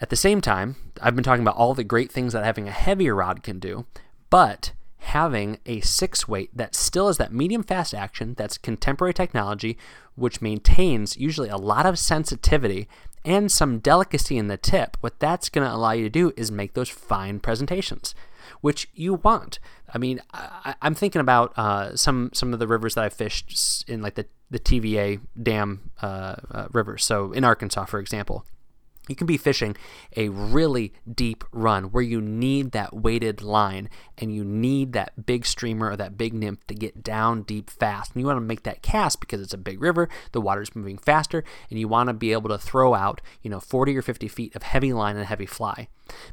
At 0.00 0.10
the 0.10 0.16
same 0.16 0.40
time, 0.40 0.76
I've 1.00 1.14
been 1.14 1.24
talking 1.24 1.42
about 1.42 1.56
all 1.56 1.74
the 1.74 1.84
great 1.84 2.10
things 2.10 2.32
that 2.32 2.44
having 2.44 2.66
a 2.66 2.72
heavier 2.72 3.14
rod 3.14 3.42
can 3.42 3.58
do, 3.58 3.86
but 4.30 4.72
having 5.02 5.58
a 5.66 5.80
six 5.80 6.28
weight 6.28 6.56
that 6.56 6.74
still 6.74 7.08
is 7.08 7.18
that 7.18 7.32
medium 7.32 7.62
fast 7.62 7.92
action, 7.94 8.34
that's 8.34 8.56
contemporary 8.56 9.12
technology, 9.12 9.76
which 10.14 10.40
maintains 10.40 11.16
usually 11.16 11.48
a 11.48 11.56
lot 11.56 11.86
of 11.86 11.98
sensitivity 11.98 12.88
and 13.24 13.50
some 13.50 13.78
delicacy 13.78 14.36
in 14.36 14.48
the 14.48 14.56
tip, 14.56 14.96
what 15.00 15.20
that's 15.20 15.48
going 15.48 15.66
to 15.66 15.74
allow 15.74 15.92
you 15.92 16.04
to 16.04 16.10
do 16.10 16.32
is 16.36 16.50
make 16.50 16.74
those 16.74 16.88
fine 16.88 17.38
presentations, 17.38 18.14
which 18.60 18.88
you 18.94 19.14
want. 19.14 19.58
I 19.94 19.98
mean, 19.98 20.20
I, 20.32 20.74
am 20.82 20.94
thinking 20.94 21.20
about 21.20 21.56
uh, 21.56 21.96
some 21.96 22.30
some 22.32 22.52
of 22.52 22.58
the 22.58 22.66
rivers 22.66 22.94
that 22.94 23.04
I 23.04 23.08
fished 23.08 23.84
in 23.88 24.02
like 24.02 24.14
the 24.14 24.26
the 24.50 24.58
TVA 24.58 25.20
Dam 25.40 25.90
uh, 26.00 26.36
uh, 26.50 26.68
river. 26.72 26.98
So 26.98 27.32
in 27.32 27.44
Arkansas, 27.44 27.84
for 27.86 28.00
example, 28.00 28.44
you 29.08 29.16
can 29.16 29.26
be 29.26 29.36
fishing 29.36 29.76
a 30.16 30.28
really 30.28 30.92
deep 31.12 31.42
run 31.50 31.84
where 31.86 32.02
you 32.02 32.20
need 32.20 32.70
that 32.72 32.94
weighted 32.94 33.42
line 33.42 33.88
and 34.16 34.32
you 34.32 34.44
need 34.44 34.92
that 34.92 35.26
big 35.26 35.44
streamer 35.44 35.90
or 35.90 35.96
that 35.96 36.16
big 36.16 36.32
nymph 36.32 36.64
to 36.68 36.74
get 36.74 37.02
down 37.02 37.42
deep 37.42 37.68
fast. 37.68 38.12
And 38.12 38.20
you 38.20 38.26
want 38.26 38.36
to 38.36 38.40
make 38.42 38.62
that 38.62 38.82
cast 38.82 39.18
because 39.18 39.40
it's 39.40 39.52
a 39.52 39.58
big 39.58 39.82
river, 39.82 40.08
the 40.30 40.40
water's 40.40 40.76
moving 40.76 40.98
faster, 40.98 41.42
and 41.68 41.80
you 41.80 41.88
want 41.88 42.08
to 42.08 42.14
be 42.14 42.32
able 42.32 42.48
to 42.50 42.58
throw 42.58 42.94
out, 42.94 43.20
you 43.42 43.50
know, 43.50 43.58
40 43.58 43.96
or 43.96 44.02
50 44.02 44.28
feet 44.28 44.54
of 44.54 44.62
heavy 44.62 44.92
line 44.92 45.16
and 45.16 45.26
heavy 45.26 45.46
fly. 45.46 45.88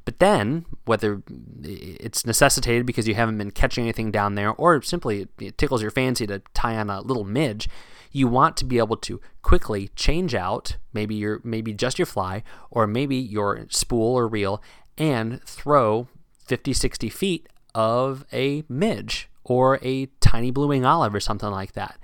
But 0.05 0.19
then, 0.19 0.65
whether 0.85 1.23
it's 1.63 2.25
necessitated 2.25 2.85
because 2.85 3.07
you 3.07 3.15
haven't 3.15 3.37
been 3.37 3.51
catching 3.51 3.85
anything 3.85 4.11
down 4.11 4.35
there 4.35 4.51
or 4.51 4.81
simply 4.81 5.27
it 5.39 5.57
tickles 5.57 5.81
your 5.81 5.91
fancy 5.91 6.27
to 6.27 6.41
tie 6.53 6.75
on 6.75 6.89
a 6.89 7.01
little 7.01 7.23
midge, 7.23 7.67
you 8.11 8.27
want 8.27 8.57
to 8.57 8.65
be 8.65 8.77
able 8.77 8.97
to 8.97 9.21
quickly 9.41 9.89
change 9.95 10.33
out 10.33 10.77
maybe 10.93 11.15
your 11.15 11.41
maybe 11.43 11.73
just 11.73 11.99
your 11.99 12.05
fly 12.05 12.43
or 12.71 12.87
maybe 12.87 13.15
your 13.15 13.65
spool 13.69 14.15
or 14.15 14.27
reel 14.27 14.61
and 14.97 15.41
throw 15.43 16.07
50 16.45 16.73
60 16.73 17.09
feet 17.09 17.47
of 17.75 18.25
a 18.33 18.63
midge 18.67 19.29
or 19.43 19.79
a 19.81 20.07
tiny 20.19 20.51
blue 20.51 20.67
wing 20.67 20.85
olive 20.85 21.13
or 21.13 21.19
something 21.19 21.49
like 21.49 21.73
that. 21.73 21.97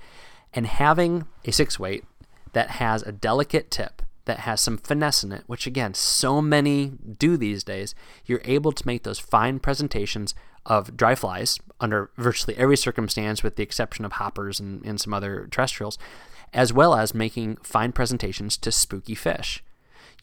And 0.52 0.66
having 0.66 1.26
a 1.44 1.52
six 1.52 1.78
weight 1.78 2.04
that 2.52 2.70
has 2.70 3.02
a 3.02 3.12
delicate 3.12 3.70
tip 3.70 4.02
that 4.26 4.40
has 4.40 4.60
some 4.60 4.76
finesse 4.76 5.24
in 5.24 5.32
it, 5.32 5.44
which 5.46 5.66
again, 5.66 5.94
so 5.94 6.42
many 6.42 6.92
do 7.18 7.36
these 7.36 7.64
days, 7.64 7.94
you're 8.26 8.42
able 8.44 8.72
to 8.72 8.86
make 8.86 9.02
those 9.02 9.18
fine 9.18 9.58
presentations 9.58 10.34
of 10.66 10.96
dry 10.96 11.14
flies 11.14 11.58
under 11.80 12.10
virtually 12.16 12.56
every 12.56 12.76
circumstance, 12.76 13.42
with 13.42 13.56
the 13.56 13.62
exception 13.62 14.04
of 14.04 14.12
hoppers 14.12 14.60
and, 14.60 14.84
and 14.84 15.00
some 15.00 15.14
other 15.14 15.48
terrestrials, 15.50 15.96
as 16.52 16.72
well 16.72 16.94
as 16.94 17.14
making 17.14 17.56
fine 17.62 17.92
presentations 17.92 18.56
to 18.56 18.70
spooky 18.70 19.14
fish. 19.14 19.62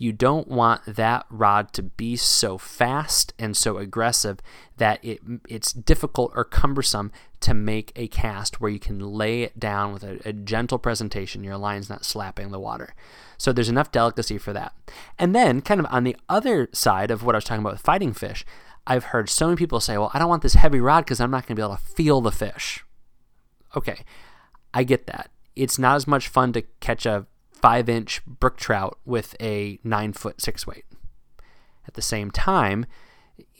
You 0.03 0.11
don't 0.11 0.49
want 0.49 0.81
that 0.85 1.25
rod 1.29 1.71
to 1.71 1.81
be 1.81 2.17
so 2.17 2.57
fast 2.57 3.33
and 3.39 3.55
so 3.55 3.77
aggressive 3.77 4.41
that 4.75 4.99
it 5.01 5.21
it's 5.47 5.71
difficult 5.71 6.33
or 6.35 6.43
cumbersome 6.43 7.09
to 7.39 7.53
make 7.53 7.93
a 7.95 8.09
cast 8.09 8.59
where 8.59 8.69
you 8.69 8.79
can 8.79 8.99
lay 8.99 9.43
it 9.43 9.57
down 9.57 9.93
with 9.93 10.03
a, 10.03 10.19
a 10.27 10.33
gentle 10.33 10.77
presentation. 10.77 11.41
Your 11.41 11.55
line's 11.55 11.89
not 11.89 12.03
slapping 12.03 12.51
the 12.51 12.59
water. 12.59 12.93
So 13.37 13.53
there's 13.53 13.69
enough 13.69 13.93
delicacy 13.93 14.37
for 14.37 14.51
that. 14.51 14.73
And 15.17 15.33
then, 15.33 15.61
kind 15.61 15.79
of 15.79 15.85
on 15.89 16.03
the 16.03 16.17
other 16.27 16.67
side 16.73 17.09
of 17.09 17.23
what 17.23 17.33
I 17.33 17.37
was 17.37 17.45
talking 17.45 17.61
about 17.61 17.75
with 17.75 17.81
fighting 17.81 18.11
fish, 18.11 18.43
I've 18.85 19.05
heard 19.05 19.29
so 19.29 19.45
many 19.45 19.55
people 19.55 19.79
say, 19.79 19.97
well, 19.97 20.11
I 20.13 20.19
don't 20.19 20.27
want 20.27 20.41
this 20.41 20.55
heavy 20.55 20.81
rod 20.81 21.05
because 21.05 21.21
I'm 21.21 21.31
not 21.31 21.47
going 21.47 21.55
to 21.55 21.61
be 21.61 21.65
able 21.65 21.77
to 21.77 21.81
feel 21.81 22.19
the 22.19 22.29
fish. 22.29 22.83
Okay, 23.73 24.03
I 24.73 24.83
get 24.83 25.07
that. 25.07 25.31
It's 25.55 25.79
not 25.79 25.95
as 25.95 26.07
much 26.07 26.27
fun 26.27 26.51
to 26.53 26.63
catch 26.81 27.05
a 27.05 27.25
five 27.63 27.87
inch 27.87 28.21
brook 28.25 28.57
trout 28.57 28.99
with 29.05 29.37
a 29.39 29.79
nine 29.85 30.11
foot 30.11 30.41
six 30.41 30.67
weight. 30.67 30.83
At 31.87 31.93
the 31.93 32.01
same 32.01 32.29
time, 32.29 32.85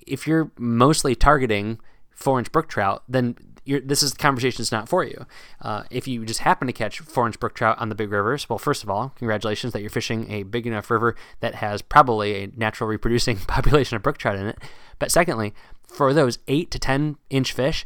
if 0.06 0.28
you're 0.28 0.52
mostly 0.58 1.16
targeting 1.16 1.80
four 2.12 2.38
inch 2.38 2.52
brook 2.52 2.68
trout, 2.68 3.04
then 3.08 3.38
this 3.66 4.04
is 4.04 4.12
the 4.12 4.18
conversation 4.18 4.62
is 4.62 4.74
not 4.74 4.90
for 4.90 5.06
you. 5.06 5.26
Uh, 5.62 5.84
if 5.90 6.06
you 6.06 6.26
just 6.26 6.42
happen 6.42 6.68
to 6.68 6.74
catch 6.74 7.00
four 7.00 7.26
inch 7.26 7.40
brook 7.40 7.56
trout 7.56 7.80
on 7.80 7.88
the 7.88 7.96
big 7.96 8.12
rivers, 8.12 8.50
well, 8.50 8.60
first 8.60 8.84
of 8.84 8.90
all, 8.90 9.14
congratulations 9.16 9.72
that 9.72 9.80
you're 9.80 9.90
fishing 9.90 10.30
a 10.30 10.44
big 10.44 10.68
enough 10.68 10.92
river 10.92 11.16
that 11.40 11.56
has 11.56 11.82
probably 11.82 12.44
a 12.44 12.48
natural 12.58 12.90
reproducing 12.90 13.38
population 13.48 13.96
of 13.96 14.04
brook 14.04 14.18
trout 14.18 14.36
in 14.36 14.48
it. 14.48 14.60
But 15.00 15.14
secondly, 15.14 15.54
for 15.88 16.14
those 16.14 16.40
eight 16.50 16.72
to 16.72 16.80
10 16.80 17.16
inch 17.30 17.54
fish, 17.54 17.86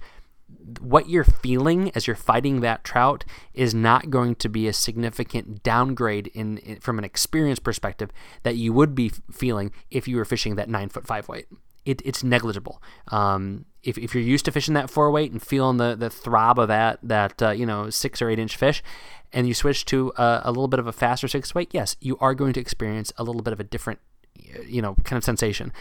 what 0.79 1.09
you're 1.09 1.23
feeling 1.23 1.91
as 1.95 2.07
you're 2.07 2.15
fighting 2.15 2.61
that 2.61 2.83
trout 2.83 3.25
is 3.53 3.73
not 3.73 4.09
going 4.09 4.35
to 4.35 4.49
be 4.49 4.67
a 4.67 4.73
significant 4.73 5.63
downgrade 5.63 6.27
in, 6.27 6.57
in 6.59 6.79
from 6.79 6.97
an 6.97 7.03
experience 7.03 7.59
perspective 7.59 8.11
that 8.43 8.55
you 8.55 8.71
would 8.73 8.95
be 8.95 9.11
feeling 9.31 9.71
if 9.91 10.07
you 10.07 10.17
were 10.17 10.25
fishing 10.25 10.55
that 10.55 10.69
nine 10.69 10.89
foot 10.89 11.05
five 11.05 11.27
weight. 11.27 11.47
It, 11.85 12.01
it's 12.03 12.21
negligible. 12.21 12.81
Um, 13.09 13.65
if, 13.81 13.97
if 13.97 14.13
you're 14.13 14.23
used 14.23 14.43
to 14.45 14.51
fishing 14.51 14.73
that 14.73 14.89
four 14.89 15.09
weight 15.09 15.31
and 15.31 15.41
feeling 15.41 15.77
the, 15.77 15.95
the 15.95 16.09
throb 16.09 16.59
of 16.59 16.67
that 16.67 16.99
that 17.03 17.41
uh, 17.41 17.51
you 17.51 17.65
know 17.65 17.89
six 17.89 18.21
or 18.21 18.29
eight 18.29 18.39
inch 18.39 18.57
fish, 18.57 18.83
and 19.31 19.47
you 19.47 19.53
switch 19.53 19.85
to 19.85 20.11
a, 20.17 20.41
a 20.45 20.51
little 20.51 20.67
bit 20.67 20.79
of 20.79 20.87
a 20.87 20.93
faster 20.93 21.27
six 21.27 21.55
weight, 21.55 21.69
yes, 21.71 21.95
you 22.01 22.17
are 22.19 22.33
going 22.33 22.53
to 22.53 22.59
experience 22.59 23.13
a 23.17 23.23
little 23.23 23.41
bit 23.41 23.53
of 23.53 23.59
a 23.59 23.63
different 23.63 23.99
you 24.65 24.81
know 24.81 24.95
kind 25.05 25.17
of 25.17 25.23
sensation. 25.23 25.71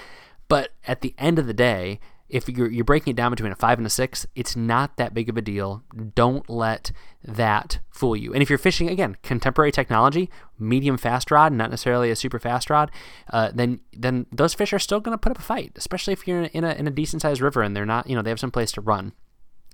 But 0.48 0.70
at 0.86 1.00
the 1.00 1.14
end 1.18 1.40
of 1.40 1.48
the 1.48 1.54
day, 1.54 1.98
if 2.28 2.48
you're, 2.48 2.70
you're 2.70 2.84
breaking 2.84 3.12
it 3.12 3.16
down 3.16 3.30
between 3.30 3.52
a 3.52 3.56
five 3.56 3.78
and 3.78 3.86
a 3.86 3.90
six, 3.90 4.26
it's 4.34 4.56
not 4.56 4.96
that 4.96 5.14
big 5.14 5.28
of 5.28 5.36
a 5.36 5.42
deal. 5.42 5.84
Don't 6.14 6.48
let 6.50 6.90
that 7.22 7.78
fool 7.90 8.16
you. 8.16 8.32
And 8.32 8.42
if 8.42 8.50
you're 8.50 8.58
fishing, 8.58 8.88
again, 8.88 9.16
contemporary 9.22 9.72
technology, 9.72 10.30
medium 10.58 10.96
fast 10.96 11.30
rod, 11.30 11.52
not 11.52 11.70
necessarily 11.70 12.10
a 12.10 12.16
super 12.16 12.38
fast 12.38 12.68
rod, 12.70 12.90
uh, 13.32 13.50
then 13.54 13.80
then 13.92 14.26
those 14.32 14.54
fish 14.54 14.72
are 14.72 14.78
still 14.78 15.00
going 15.00 15.14
to 15.14 15.18
put 15.18 15.32
up 15.32 15.38
a 15.38 15.42
fight, 15.42 15.72
especially 15.76 16.12
if 16.12 16.26
you're 16.26 16.42
in 16.44 16.64
a, 16.64 16.72
in 16.72 16.86
a 16.86 16.90
decent 16.90 17.22
sized 17.22 17.40
river 17.40 17.62
and 17.62 17.76
they're 17.76 17.86
not, 17.86 18.08
you 18.08 18.16
know, 18.16 18.22
they 18.22 18.30
have 18.30 18.40
some 18.40 18.50
place 18.50 18.72
to 18.72 18.80
run. 18.80 19.12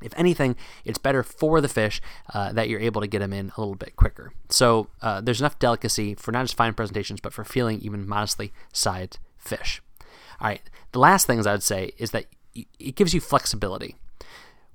If 0.02 0.12
anything, 0.16 0.56
it's 0.85 0.99
better 0.99 1.23
for 1.23 1.61
the 1.61 1.68
fish 1.68 2.00
uh, 2.35 2.52
that 2.52 2.68
you're 2.68 2.80
able 2.80 3.00
to 3.00 3.06
get 3.06 3.21
them 3.21 3.32
in 3.32 3.52
a 3.56 3.61
little 3.61 3.76
bit 3.76 3.97
quicker. 3.97 4.32
So 4.49 4.88
uh, 5.00 5.21
there's 5.21 5.40
enough 5.40 5.59
delicacy 5.59 6.14
for 6.16 6.32
not 6.32 6.42
just 6.42 6.56
fine 6.56 6.75
presentations, 6.75 7.21
but 7.21 7.32
for 7.32 7.44
feeling 7.44 7.78
even 7.80 8.09
modestly 8.09 8.52
sized 8.73 9.18
fish. 9.38 9.80
All 10.40 10.49
right, 10.49 10.62
the 10.90 10.99
last 10.99 11.26
things 11.26 11.47
I 11.47 11.52
would 11.52 11.62
say 11.62 11.92
is 11.99 12.11
that 12.11 12.26
it 12.54 12.94
gives 12.94 13.14
you 13.14 13.21
flexibility. 13.21 13.97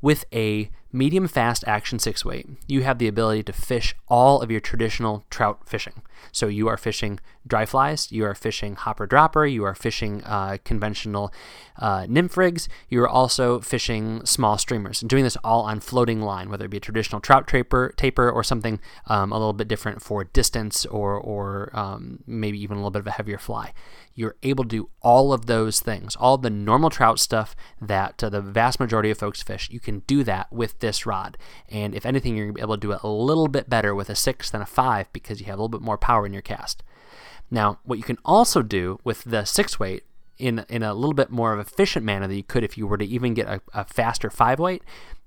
With 0.01 0.25
a 0.31 0.69
medium 0.97 1.27
fast 1.27 1.63
action 1.67 1.99
six 1.99 2.25
weight, 2.25 2.47
you 2.67 2.83
have 2.83 2.97
the 2.97 3.07
ability 3.07 3.43
to 3.43 3.53
fish 3.53 3.95
all 4.07 4.41
of 4.41 4.51
your 4.51 4.59
traditional 4.59 5.23
trout 5.29 5.59
fishing. 5.67 6.01
So 6.31 6.47
you 6.47 6.67
are 6.67 6.77
fishing 6.77 7.19
dry 7.45 7.65
flies, 7.65 8.11
you 8.11 8.25
are 8.25 8.35
fishing 8.35 8.75
hopper 8.75 9.05
dropper, 9.05 9.45
you 9.45 9.63
are 9.63 9.75
fishing 9.75 10.23
uh, 10.23 10.57
conventional 10.65 11.31
uh, 11.77 12.05
nymph 12.09 12.35
rigs, 12.35 12.67
you 12.89 13.01
are 13.01 13.07
also 13.07 13.61
fishing 13.61 14.25
small 14.25 14.57
streamers, 14.57 15.01
and 15.01 15.09
doing 15.09 15.23
this 15.23 15.37
all 15.43 15.61
on 15.61 15.79
floating 15.79 16.21
line, 16.21 16.49
whether 16.49 16.65
it 16.65 16.71
be 16.71 16.77
a 16.77 16.81
traditional 16.81 17.21
trout 17.21 17.47
taper, 17.47 17.93
taper 17.95 18.29
or 18.29 18.43
something 18.43 18.79
um, 19.05 19.31
a 19.31 19.37
little 19.37 19.53
bit 19.53 19.67
different 19.67 20.01
for 20.01 20.23
distance 20.23 20.85
or, 20.87 21.13
or 21.13 21.69
um, 21.73 22.23
maybe 22.25 22.61
even 22.61 22.77
a 22.77 22.79
little 22.79 22.91
bit 22.91 22.99
of 22.99 23.07
a 23.07 23.11
heavier 23.11 23.37
fly. 23.37 23.73
You're 24.15 24.35
able 24.41 24.63
to 24.63 24.69
do 24.69 24.89
all 25.01 25.31
of 25.31 25.45
those 25.45 25.79
things, 25.79 26.15
all 26.15 26.39
the 26.39 26.49
normal 26.49 26.89
trout 26.89 27.19
stuff 27.19 27.55
that 27.79 28.23
uh, 28.23 28.29
the 28.29 28.41
vast 28.41 28.79
majority 28.79 29.11
of 29.11 29.19
folks 29.19 29.43
fish. 29.43 29.69
You 29.71 29.79
can 29.79 29.99
do 30.07 30.23
that 30.23 30.51
with 30.51 30.79
this 30.79 30.86
rod. 31.05 31.37
And 31.69 31.93
if 31.93 32.05
anything, 32.05 32.35
you're 32.35 32.45
going 32.45 32.55
to 32.55 32.59
be 32.59 32.61
able 32.61 32.75
to 32.75 32.87
do 32.87 32.91
it 32.91 33.01
a 33.03 33.07
little 33.07 33.47
bit 33.47 33.69
better 33.69 33.93
with 33.93 34.09
a 34.09 34.15
six 34.15 34.49
than 34.49 34.61
a 34.61 34.65
five 34.65 35.11
because 35.13 35.39
you 35.39 35.45
have 35.47 35.59
a 35.59 35.61
little 35.61 35.69
bit 35.79 35.81
more 35.81 35.97
power 35.97 36.25
in 36.25 36.33
your 36.33 36.41
cast. 36.41 36.83
Now, 37.49 37.79
what 37.83 37.97
you 37.97 38.03
can 38.03 38.17
also 38.25 38.61
do 38.61 38.99
with 39.03 39.23
the 39.23 39.45
six 39.45 39.79
weight 39.79 40.03
in, 40.37 40.65
in 40.69 40.83
a 40.83 40.93
little 40.93 41.13
bit 41.13 41.29
more 41.29 41.53
of 41.53 41.59
efficient 41.59 42.05
manner 42.05 42.27
than 42.27 42.37
you 42.37 42.43
could 42.43 42.63
if 42.63 42.77
you 42.77 42.87
were 42.87 42.97
to 42.97 43.05
even 43.05 43.33
get 43.33 43.47
a, 43.47 43.61
a 43.73 43.85
faster 43.85 44.29
five 44.29 44.59
weight 44.59 44.83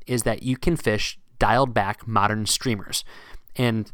is 0.07 0.23
that 0.23 0.43
you 0.43 0.57
can 0.57 0.77
fish 0.77 1.19
dialed 1.39 1.75
back 1.75 2.07
modern 2.07 2.47
streamers. 2.47 3.05
And 3.57 3.91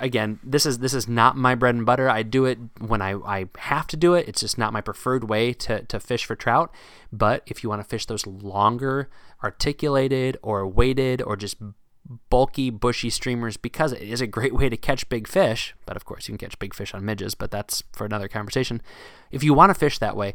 again, 0.00 0.38
this 0.44 0.66
is 0.66 0.78
this 0.78 0.92
is 0.92 1.08
not 1.08 1.36
my 1.36 1.54
bread 1.54 1.74
and 1.74 1.86
butter. 1.86 2.08
I 2.08 2.22
do 2.22 2.44
it 2.44 2.58
when 2.78 3.00
I, 3.00 3.14
I 3.14 3.46
have 3.58 3.86
to 3.88 3.96
do 3.96 4.14
it. 4.14 4.28
It's 4.28 4.40
just 4.40 4.58
not 4.58 4.72
my 4.72 4.80
preferred 4.80 5.28
way 5.28 5.52
to, 5.54 5.82
to 5.84 5.98
fish 5.98 6.24
for 6.24 6.36
trout. 6.36 6.74
But 7.12 7.42
if 7.46 7.62
you 7.62 7.70
want 7.70 7.82
to 7.82 7.88
fish 7.88 8.06
those 8.06 8.26
longer, 8.26 9.08
articulated 9.42 10.36
or 10.42 10.66
weighted 10.66 11.22
or 11.22 11.36
just 11.36 11.56
bulky, 12.30 12.70
bushy 12.70 13.10
streamers, 13.10 13.56
because 13.56 13.92
it 13.92 14.02
is 14.02 14.20
a 14.20 14.26
great 14.26 14.54
way 14.54 14.68
to 14.68 14.76
catch 14.76 15.08
big 15.08 15.28
fish, 15.28 15.74
but 15.86 15.96
of 15.96 16.04
course 16.04 16.28
you 16.28 16.32
can 16.32 16.46
catch 16.46 16.58
big 16.58 16.74
fish 16.74 16.94
on 16.94 17.04
midges, 17.04 17.34
but 17.34 17.50
that's 17.50 17.82
for 17.92 18.04
another 18.04 18.28
conversation. 18.28 18.80
If 19.30 19.42
you 19.42 19.52
want 19.54 19.70
to 19.70 19.74
fish 19.74 19.98
that 19.98 20.16
way, 20.16 20.34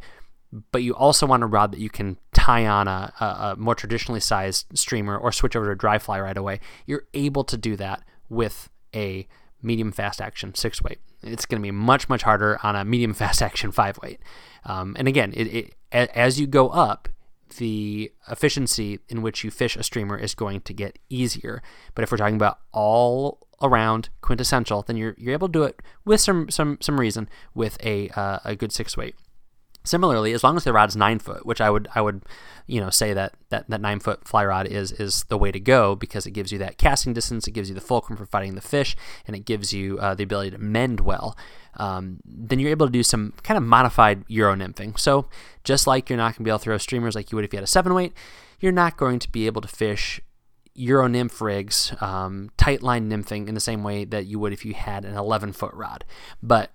but 0.71 0.83
you 0.83 0.93
also 0.93 1.25
want 1.25 1.41
a 1.41 1.47
rod 1.47 1.71
that 1.71 1.79
you 1.79 1.89
can 1.89 2.17
tie 2.33 2.67
on 2.67 2.87
a, 2.87 3.11
a, 3.19 3.25
a 3.25 3.55
more 3.57 3.73
traditionally 3.73 4.19
sized 4.19 4.67
streamer 4.77 5.17
or 5.17 5.31
switch 5.31 5.55
over 5.55 5.65
to 5.65 5.71
a 5.71 5.75
dry 5.75 5.97
fly 5.97 6.19
right 6.19 6.37
away, 6.37 6.59
you're 6.85 7.05
able 7.13 7.43
to 7.43 7.57
do 7.57 7.75
that 7.75 8.03
with 8.29 8.69
a 8.93 9.27
medium 9.61 9.91
fast 9.91 10.21
action 10.21 10.53
six 10.55 10.81
weight. 10.81 10.99
It's 11.21 11.45
going 11.45 11.61
to 11.61 11.65
be 11.65 11.71
much, 11.71 12.09
much 12.09 12.23
harder 12.23 12.59
on 12.63 12.75
a 12.75 12.83
medium 12.83 13.13
fast 13.13 13.41
action 13.41 13.71
five 13.71 13.97
weight. 14.01 14.19
Um, 14.65 14.95
and 14.99 15.07
again, 15.07 15.33
it, 15.35 15.47
it, 15.47 15.75
as 15.91 16.39
you 16.39 16.47
go 16.47 16.69
up, 16.69 17.09
the 17.57 18.11
efficiency 18.29 18.99
in 19.09 19.21
which 19.21 19.43
you 19.43 19.51
fish 19.51 19.75
a 19.75 19.83
streamer 19.83 20.17
is 20.17 20.33
going 20.33 20.61
to 20.61 20.73
get 20.73 20.97
easier. 21.09 21.61
But 21.93 22.03
if 22.03 22.11
we're 22.11 22.17
talking 22.17 22.35
about 22.35 22.59
all 22.71 23.47
around 23.61 24.09
quintessential, 24.21 24.81
then 24.81 24.97
you're, 24.97 25.15
you're 25.17 25.33
able 25.33 25.47
to 25.47 25.51
do 25.51 25.63
it 25.63 25.81
with 26.03 26.19
some, 26.19 26.49
some, 26.49 26.77
some 26.81 26.99
reason 26.99 27.29
with 27.53 27.77
a, 27.83 28.09
uh, 28.09 28.39
a 28.43 28.55
good 28.55 28.71
six 28.71 28.97
weight. 28.97 29.15
Similarly, 29.83 30.33
as 30.33 30.43
long 30.43 30.55
as 30.55 30.63
the 30.63 30.73
rod's 30.73 30.95
nine 30.95 31.19
foot, 31.19 31.45
which 31.45 31.59
I 31.59 31.69
would 31.69 31.87
I 31.93 32.01
would 32.01 32.23
you 32.67 32.79
know 32.79 32.89
say 32.89 33.13
that 33.13 33.33
that, 33.49 33.69
that 33.69 33.81
nine 33.81 33.99
foot 33.99 34.27
fly 34.27 34.45
rod 34.45 34.67
is 34.67 34.91
is 34.93 35.25
the 35.25 35.37
way 35.37 35.51
to 35.51 35.59
go 35.59 35.95
because 35.95 36.25
it 36.25 36.31
gives 36.31 36.51
you 36.51 36.57
that 36.59 36.77
casting 36.77 37.13
distance, 37.13 37.47
it 37.47 37.51
gives 37.51 37.69
you 37.69 37.75
the 37.75 37.81
fulcrum 37.81 38.17
for 38.17 38.25
fighting 38.25 38.55
the 38.55 38.61
fish, 38.61 38.95
and 39.27 39.35
it 39.35 39.45
gives 39.45 39.73
you 39.73 39.99
uh, 39.99 40.15
the 40.15 40.23
ability 40.23 40.51
to 40.51 40.57
mend 40.57 41.01
well. 41.01 41.37
Um, 41.75 42.19
then 42.25 42.59
you're 42.59 42.71
able 42.71 42.85
to 42.87 42.91
do 42.91 43.03
some 43.03 43.33
kind 43.43 43.57
of 43.57 43.63
modified 43.63 44.23
euro 44.27 44.55
nymphing. 44.55 44.97
So 44.99 45.27
just 45.63 45.87
like 45.87 46.09
you're 46.09 46.17
not 46.17 46.33
going 46.33 46.35
to 46.35 46.43
be 46.43 46.49
able 46.49 46.59
to 46.59 46.63
throw 46.63 46.77
streamers 46.77 47.15
like 47.15 47.31
you 47.31 47.35
would 47.35 47.45
if 47.45 47.51
you 47.51 47.57
had 47.57 47.63
a 47.63 47.67
seven 47.67 47.93
weight, 47.93 48.13
you're 48.59 48.71
not 48.71 48.95
going 48.95 49.19
to 49.19 49.31
be 49.31 49.47
able 49.47 49.61
to 49.61 49.67
fish 49.67 50.21
Euro 50.75 51.07
nymph 51.07 51.39
rigs, 51.39 51.93
um, 52.01 52.49
tight 52.57 52.81
line 52.81 53.09
nymphing 53.09 53.47
in 53.47 53.53
the 53.53 53.59
same 53.59 53.83
way 53.83 54.05
that 54.05 54.25
you 54.25 54.39
would 54.39 54.53
if 54.53 54.65
you 54.65 54.73
had 54.73 55.05
an 55.05 55.15
11 55.15 55.53
foot 55.53 55.73
rod. 55.73 56.03
But 56.41 56.71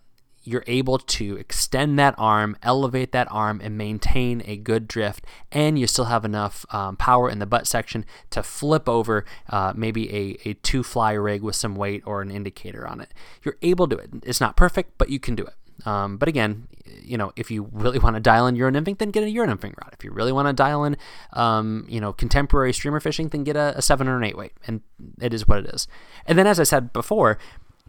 you're 0.49 0.65
able 0.67 0.99
to 0.99 1.37
extend 1.37 1.99
that 1.99 2.15
arm, 2.17 2.57
elevate 2.63 3.13
that 3.13 3.29
arm, 3.31 3.61
and 3.63 3.77
maintain 3.77 4.43
a 4.47 4.57
good 4.57 4.89
drift. 4.89 5.27
And 5.53 5.79
you 5.79 5.87
still 5.87 6.07
have 6.07 6.25
enough 6.25 6.65
um, 6.71 6.97
power 6.97 7.29
in 7.29 7.39
the 7.39 7.47
butt 7.47 7.67
section 7.67 8.07
to 8.31 8.43
flip 8.43 8.89
over 8.89 9.27
uh, 9.51 9.75
maybe 9.77 10.11
a, 10.15 10.49
a 10.49 10.55
two 10.55 10.83
fly 10.83 11.13
rig 11.13 11.43
with 11.43 11.55
some 11.55 11.77
weight 11.77 12.03
or 12.07 12.23
an 12.23 12.31
indicator 12.31 12.89
on 12.89 13.01
it. 13.03 13.13
You're 13.43 13.59
able 13.61 13.87
to 13.89 13.97
do 13.97 14.01
it. 14.01 14.11
It's 14.23 14.41
not 14.41 14.57
perfect, 14.57 14.97
but 14.97 15.11
you 15.11 15.21
can 15.21 15.35
do 15.35 15.45
it. 15.45 15.55
Um, 15.87 16.17
but 16.17 16.29
again, 16.29 16.67
you 17.03 17.19
know, 17.19 17.33
if 17.37 17.51
you 17.51 17.69
really 17.73 17.99
want 17.99 18.17
to 18.17 18.21
dial 18.21 18.47
in 18.47 18.57
Euro 18.57 18.73
nymphing, 18.73 18.97
then 18.97 19.11
get 19.11 19.25
a 19.25 19.31
Euro 19.31 19.49
nymphing 19.49 19.77
rod. 19.83 19.93
If 19.93 20.03
you 20.03 20.11
really 20.11 20.33
want 20.33 20.49
to 20.49 20.55
dial 20.55 20.85
in, 20.85 20.97
um, 21.35 21.85
you 21.89 22.01
know, 22.01 22.15
contemporary 22.15 22.73
streamer 22.73 23.01
fishing, 23.01 23.29
then 23.29 23.45
get 23.45 23.57
a, 23.57 23.75
a 23.77 23.83
seven 23.83 24.09
or 24.09 24.17
an 24.17 24.25
eight 24.25 24.37
weight, 24.37 24.53
and 24.67 24.81
it 25.21 25.35
is 25.35 25.47
what 25.47 25.59
it 25.59 25.67
is. 25.67 25.87
And 26.25 26.39
then, 26.39 26.47
as 26.47 26.59
I 26.59 26.65
said 26.65 26.93
before, 26.95 27.39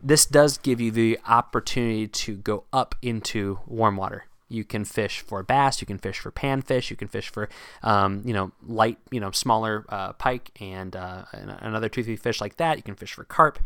this 0.02 0.26
does 0.26 0.58
give 0.58 0.80
you 0.80 0.92
the 0.92 1.20
opportunity 1.28 2.08
to 2.08 2.36
go 2.36 2.64
up 2.72 2.96
into 3.02 3.60
warm 3.66 3.98
water. 3.98 4.26
You 4.48 4.64
can 4.64 4.84
fish 4.84 5.22
for 5.22 5.44
bass, 5.44 5.80
you 5.80 5.88
can 5.88 6.00
fish 6.00 6.20
for 6.20 6.32
panfish, 6.32 6.90
you 6.90 6.96
can 6.96 7.08
fish 7.08 7.30
for, 7.30 7.50
um, 7.84 8.24
you 8.26 8.34
know, 8.34 8.52
light, 8.66 8.98
you 9.12 9.20
know, 9.20 9.30
smaller 9.32 9.86
uh, 9.90 10.14
pike 10.14 10.50
and, 10.60 10.96
uh, 10.96 11.26
and 11.34 11.52
another 11.60 11.88
toothy 11.88 12.16
fish 12.16 12.42
like 12.42 12.58
that. 12.58 12.78
You 12.78 12.84
can 12.84 12.96
fish 12.96 13.14
for 13.14 13.24
carp. 13.24 13.60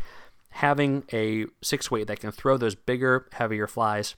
Having 0.50 1.04
a 1.12 1.46
six 1.62 1.90
weight 1.90 2.06
that 2.06 2.20
can 2.20 2.30
throw 2.30 2.56
those 2.56 2.74
bigger, 2.74 3.26
heavier 3.32 3.66
flies 3.66 4.14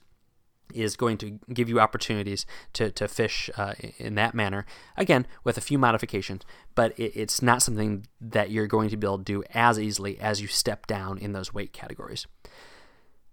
is 0.73 0.95
going 0.95 1.17
to 1.17 1.39
give 1.53 1.69
you 1.69 1.79
opportunities 1.79 2.45
to, 2.73 2.91
to 2.91 3.07
fish 3.07 3.49
uh, 3.57 3.73
in 3.97 4.15
that 4.15 4.33
manner. 4.33 4.65
Again, 4.95 5.25
with 5.43 5.57
a 5.57 5.61
few 5.61 5.77
modifications, 5.77 6.43
but 6.75 6.97
it, 6.99 7.13
it's 7.15 7.41
not 7.41 7.61
something 7.61 8.05
that 8.19 8.51
you're 8.51 8.67
going 8.67 8.89
to 8.89 8.97
be 8.97 9.07
able 9.07 9.19
to 9.19 9.23
do 9.23 9.43
as 9.53 9.79
easily 9.79 10.19
as 10.19 10.41
you 10.41 10.47
step 10.47 10.87
down 10.87 11.17
in 11.17 11.33
those 11.33 11.53
weight 11.53 11.73
categories. 11.73 12.27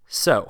So, 0.07 0.49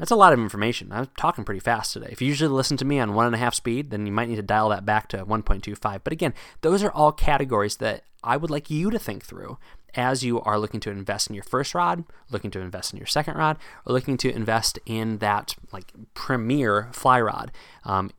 that's 0.00 0.10
a 0.10 0.16
lot 0.16 0.32
of 0.32 0.38
information. 0.38 0.92
I'm 0.92 1.08
talking 1.18 1.44
pretty 1.44 1.60
fast 1.60 1.92
today. 1.92 2.08
If 2.10 2.22
you 2.22 2.28
usually 2.28 2.48
listen 2.48 2.78
to 2.78 2.86
me 2.86 2.98
on 2.98 3.12
one 3.12 3.26
and 3.26 3.34
a 3.34 3.38
half 3.38 3.54
speed, 3.54 3.90
then 3.90 4.06
you 4.06 4.12
might 4.12 4.30
need 4.30 4.36
to 4.36 4.42
dial 4.42 4.70
that 4.70 4.86
back 4.86 5.08
to 5.08 5.26
1.25. 5.26 6.00
But 6.02 6.12
again, 6.12 6.32
those 6.62 6.82
are 6.82 6.90
all 6.90 7.12
categories 7.12 7.76
that 7.76 8.04
I 8.24 8.38
would 8.38 8.50
like 8.50 8.70
you 8.70 8.90
to 8.90 8.98
think 8.98 9.24
through 9.24 9.58
as 9.94 10.24
you 10.24 10.40
are 10.40 10.58
looking 10.58 10.80
to 10.80 10.90
invest 10.90 11.28
in 11.28 11.34
your 11.34 11.44
first 11.44 11.74
rod, 11.74 12.04
looking 12.30 12.50
to 12.52 12.60
invest 12.60 12.92
in 12.92 12.98
your 12.98 13.06
second 13.06 13.36
rod, 13.36 13.58
or 13.86 13.92
looking 13.92 14.16
to 14.18 14.34
invest 14.34 14.78
in 14.86 15.18
that 15.18 15.54
like 15.72 15.92
premier 16.14 16.88
fly 16.92 17.20
rod. 17.20 17.52
Um, 17.84 18.10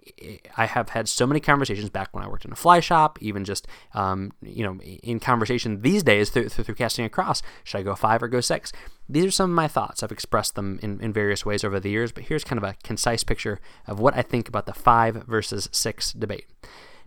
I 0.57 0.65
have 0.65 0.89
had 0.89 1.07
so 1.07 1.27
many 1.27 1.39
conversations 1.39 1.89
back 1.89 2.10
when 2.12 2.23
I 2.23 2.27
worked 2.27 2.45
in 2.45 2.51
a 2.51 2.55
fly 2.55 2.79
shop, 2.79 3.17
even 3.21 3.45
just 3.45 3.67
um, 3.93 4.31
you 4.41 4.63
know 4.63 4.79
in 4.81 5.19
conversation 5.19 5.81
these 5.81 6.03
days 6.03 6.29
through, 6.29 6.49
through, 6.49 6.63
through, 6.63 6.75
casting 6.75 7.05
across. 7.05 7.41
Should 7.63 7.79
I 7.79 7.84
go 7.84 7.95
five 7.95 8.23
or 8.23 8.27
go 8.27 8.41
six? 8.41 8.71
These 9.07 9.25
are 9.25 9.31
some 9.31 9.51
of 9.51 9.55
my 9.55 9.67
thoughts. 9.67 10.03
I've 10.03 10.12
expressed 10.12 10.55
them 10.55 10.79
in, 10.81 10.99
in 11.01 11.12
various 11.12 11.45
ways 11.45 11.63
over 11.63 11.79
the 11.79 11.89
years, 11.89 12.12
but 12.12 12.25
here's 12.25 12.43
kind 12.43 12.57
of 12.57 12.63
a 12.63 12.75
concise 12.84 13.23
picture 13.23 13.60
of 13.86 13.99
what 13.99 14.15
I 14.15 14.21
think 14.21 14.47
about 14.47 14.65
the 14.65 14.73
five 14.73 15.25
versus 15.27 15.67
six 15.71 16.13
debate. 16.13 16.45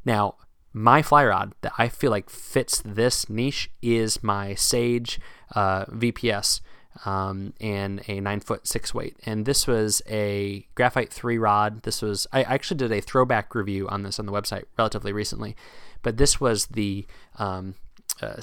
Now, 0.04 0.36
my 0.74 1.00
fly 1.02 1.24
rod 1.24 1.54
that 1.62 1.72
I 1.78 1.88
feel 1.88 2.10
like 2.10 2.28
fits 2.28 2.82
this 2.84 3.30
niche 3.30 3.70
is 3.80 4.22
my 4.22 4.54
Sage 4.54 5.20
uh, 5.54 5.84
VPS 5.86 6.60
um, 7.06 7.54
and 7.60 8.02
a 8.08 8.20
nine 8.20 8.40
foot 8.40 8.66
six 8.66 8.92
weight. 8.92 9.16
And 9.24 9.46
this 9.46 9.66
was 9.68 10.02
a 10.08 10.66
graphite 10.74 11.12
three 11.12 11.38
rod. 11.38 11.84
This 11.84 12.02
was 12.02 12.26
I 12.32 12.42
actually 12.42 12.78
did 12.78 12.92
a 12.92 13.00
throwback 13.00 13.54
review 13.54 13.88
on 13.88 14.02
this 14.02 14.18
on 14.18 14.26
the 14.26 14.32
website 14.32 14.64
relatively 14.76 15.12
recently, 15.12 15.56
but 16.02 16.16
this 16.16 16.40
was 16.40 16.66
the 16.66 17.06
um, 17.38 17.76
uh, 18.20 18.40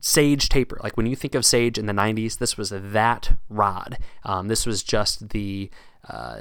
Sage 0.00 0.48
taper. 0.48 0.78
Like 0.82 0.96
when 0.96 1.06
you 1.06 1.16
think 1.16 1.34
of 1.34 1.44
Sage 1.44 1.78
in 1.78 1.86
the 1.86 1.92
90s, 1.92 2.38
this 2.38 2.56
was 2.56 2.70
that 2.74 3.36
rod. 3.48 3.98
Um, 4.24 4.48
this 4.48 4.66
was 4.66 4.82
just 4.82 5.30
the 5.30 5.70
uh, 6.08 6.40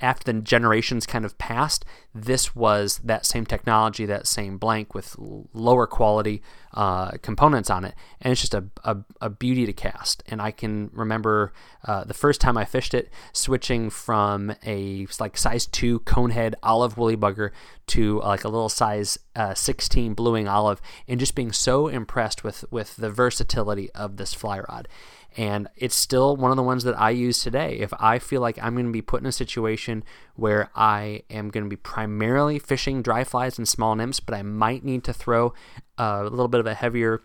after 0.00 0.32
the 0.32 0.40
generations 0.40 1.06
kind 1.06 1.24
of 1.24 1.36
passed, 1.38 1.84
this 2.14 2.54
was 2.56 2.98
that 3.04 3.26
same 3.26 3.44
technology, 3.44 4.06
that 4.06 4.26
same 4.26 4.56
blank 4.56 4.94
with 4.94 5.16
lower 5.52 5.86
quality 5.86 6.42
uh, 6.74 7.10
components 7.22 7.68
on 7.68 7.84
it, 7.84 7.94
and 8.20 8.32
it's 8.32 8.40
just 8.40 8.54
a, 8.54 8.64
a, 8.84 8.96
a, 9.20 9.28
beauty 9.28 9.66
to 9.66 9.72
cast. 9.72 10.22
And 10.28 10.40
I 10.40 10.50
can 10.50 10.90
remember 10.94 11.52
uh, 11.84 12.04
the 12.04 12.14
first 12.14 12.40
time 12.40 12.56
I 12.56 12.64
fished 12.64 12.94
it, 12.94 13.10
switching 13.32 13.90
from 13.90 14.54
a 14.64 15.06
like 15.20 15.36
size 15.36 15.66
two 15.66 16.00
conehead 16.00 16.54
olive 16.62 16.96
woolly 16.96 17.16
bugger 17.16 17.50
to 17.88 18.20
like 18.20 18.44
a 18.44 18.48
little 18.48 18.70
size 18.70 19.18
uh, 19.36 19.52
16 19.52 20.14
blue 20.14 20.32
wing 20.32 20.48
olive, 20.48 20.80
and 21.06 21.20
just 21.20 21.34
being 21.34 21.52
so 21.52 21.88
impressed 21.88 22.42
with 22.42 22.64
with 22.70 22.96
the 22.96 23.10
versatility 23.10 23.90
of 23.92 24.16
this 24.16 24.32
fly 24.32 24.60
rod 24.60 24.88
and 25.36 25.68
it's 25.76 25.94
still 25.94 26.36
one 26.36 26.50
of 26.50 26.56
the 26.56 26.62
ones 26.62 26.84
that 26.84 26.98
I 26.98 27.10
use 27.10 27.42
today. 27.42 27.78
If 27.78 27.92
I 27.98 28.18
feel 28.18 28.40
like 28.40 28.58
I'm 28.62 28.74
going 28.74 28.86
to 28.86 28.92
be 28.92 29.02
put 29.02 29.20
in 29.20 29.26
a 29.26 29.32
situation 29.32 30.04
where 30.34 30.70
I 30.74 31.22
am 31.30 31.50
going 31.50 31.64
to 31.64 31.70
be 31.70 31.76
primarily 31.76 32.58
fishing 32.58 33.02
dry 33.02 33.24
flies 33.24 33.58
and 33.58 33.68
small 33.68 33.94
nymphs, 33.94 34.20
but 34.20 34.34
I 34.34 34.42
might 34.42 34.84
need 34.84 35.04
to 35.04 35.12
throw 35.12 35.54
a 35.98 36.24
little 36.24 36.48
bit 36.48 36.60
of 36.60 36.66
a 36.66 36.74
heavier 36.74 37.22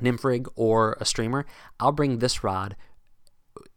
nymph 0.00 0.24
rig 0.24 0.48
or 0.56 0.96
a 1.00 1.04
streamer, 1.04 1.46
I'll 1.80 1.92
bring 1.92 2.18
this 2.18 2.42
rod 2.44 2.76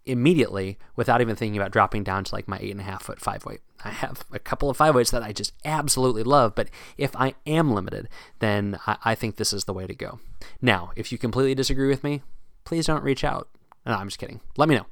immediately 0.06 0.78
without 0.96 1.22
even 1.22 1.36
thinking 1.36 1.58
about 1.58 1.72
dropping 1.72 2.04
down 2.04 2.24
to 2.24 2.36
like 2.36 2.48
my 2.48 2.58
eight 2.62 2.72
and 2.72 2.80
a 2.80 2.84
half 2.84 3.04
foot 3.04 3.20
five 3.20 3.46
weight. 3.46 3.62
I 3.84 3.90
have 3.90 4.24
a 4.32 4.40
couple 4.40 4.70
of 4.70 4.78
five 4.78 4.96
weights 4.96 5.12
that 5.12 5.24
I 5.24 5.32
just 5.32 5.54
absolutely 5.64 6.24
love, 6.24 6.56
but 6.56 6.70
if 6.98 7.16
I 7.16 7.36
am 7.46 7.74
limited, 7.74 8.08
then 8.40 8.80
I, 8.88 8.98
I 9.04 9.16
think 9.16 9.36
this 9.36 9.54
is 9.54 9.66
the 9.66 9.74
way 9.74 9.88
to 9.88 9.96
go. 9.96 10.20
Now, 10.62 10.92
if 10.96 11.12
you 11.12 11.18
completely 11.18 11.56
disagree 11.56 11.88
with 11.88 12.04
me, 12.04 12.22
please 12.64 12.86
don't 12.88 13.04
reach 13.04 13.24
out. 13.24 13.50
No, 13.86 13.94
I'm 13.94 14.08
just 14.08 14.20
kidding. 14.20 14.42
Let 14.58 14.70
me 14.70 14.76
know. 14.76 14.86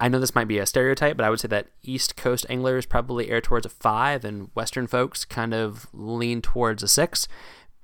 I 0.00 0.08
know 0.08 0.18
this 0.18 0.34
might 0.34 0.48
be 0.48 0.58
a 0.58 0.66
stereotype, 0.66 1.16
but 1.16 1.24
I 1.24 1.30
would 1.30 1.40
say 1.40 1.48
that 1.48 1.68
East 1.82 2.16
Coast 2.16 2.44
anglers 2.48 2.84
probably 2.84 3.30
err 3.30 3.40
towards 3.40 3.64
a 3.64 3.68
five, 3.70 4.24
and 4.24 4.50
Western 4.54 4.86
folks 4.86 5.24
kind 5.24 5.54
of 5.54 5.86
lean 5.92 6.42
towards 6.42 6.82
a 6.82 6.88
six. 6.88 7.28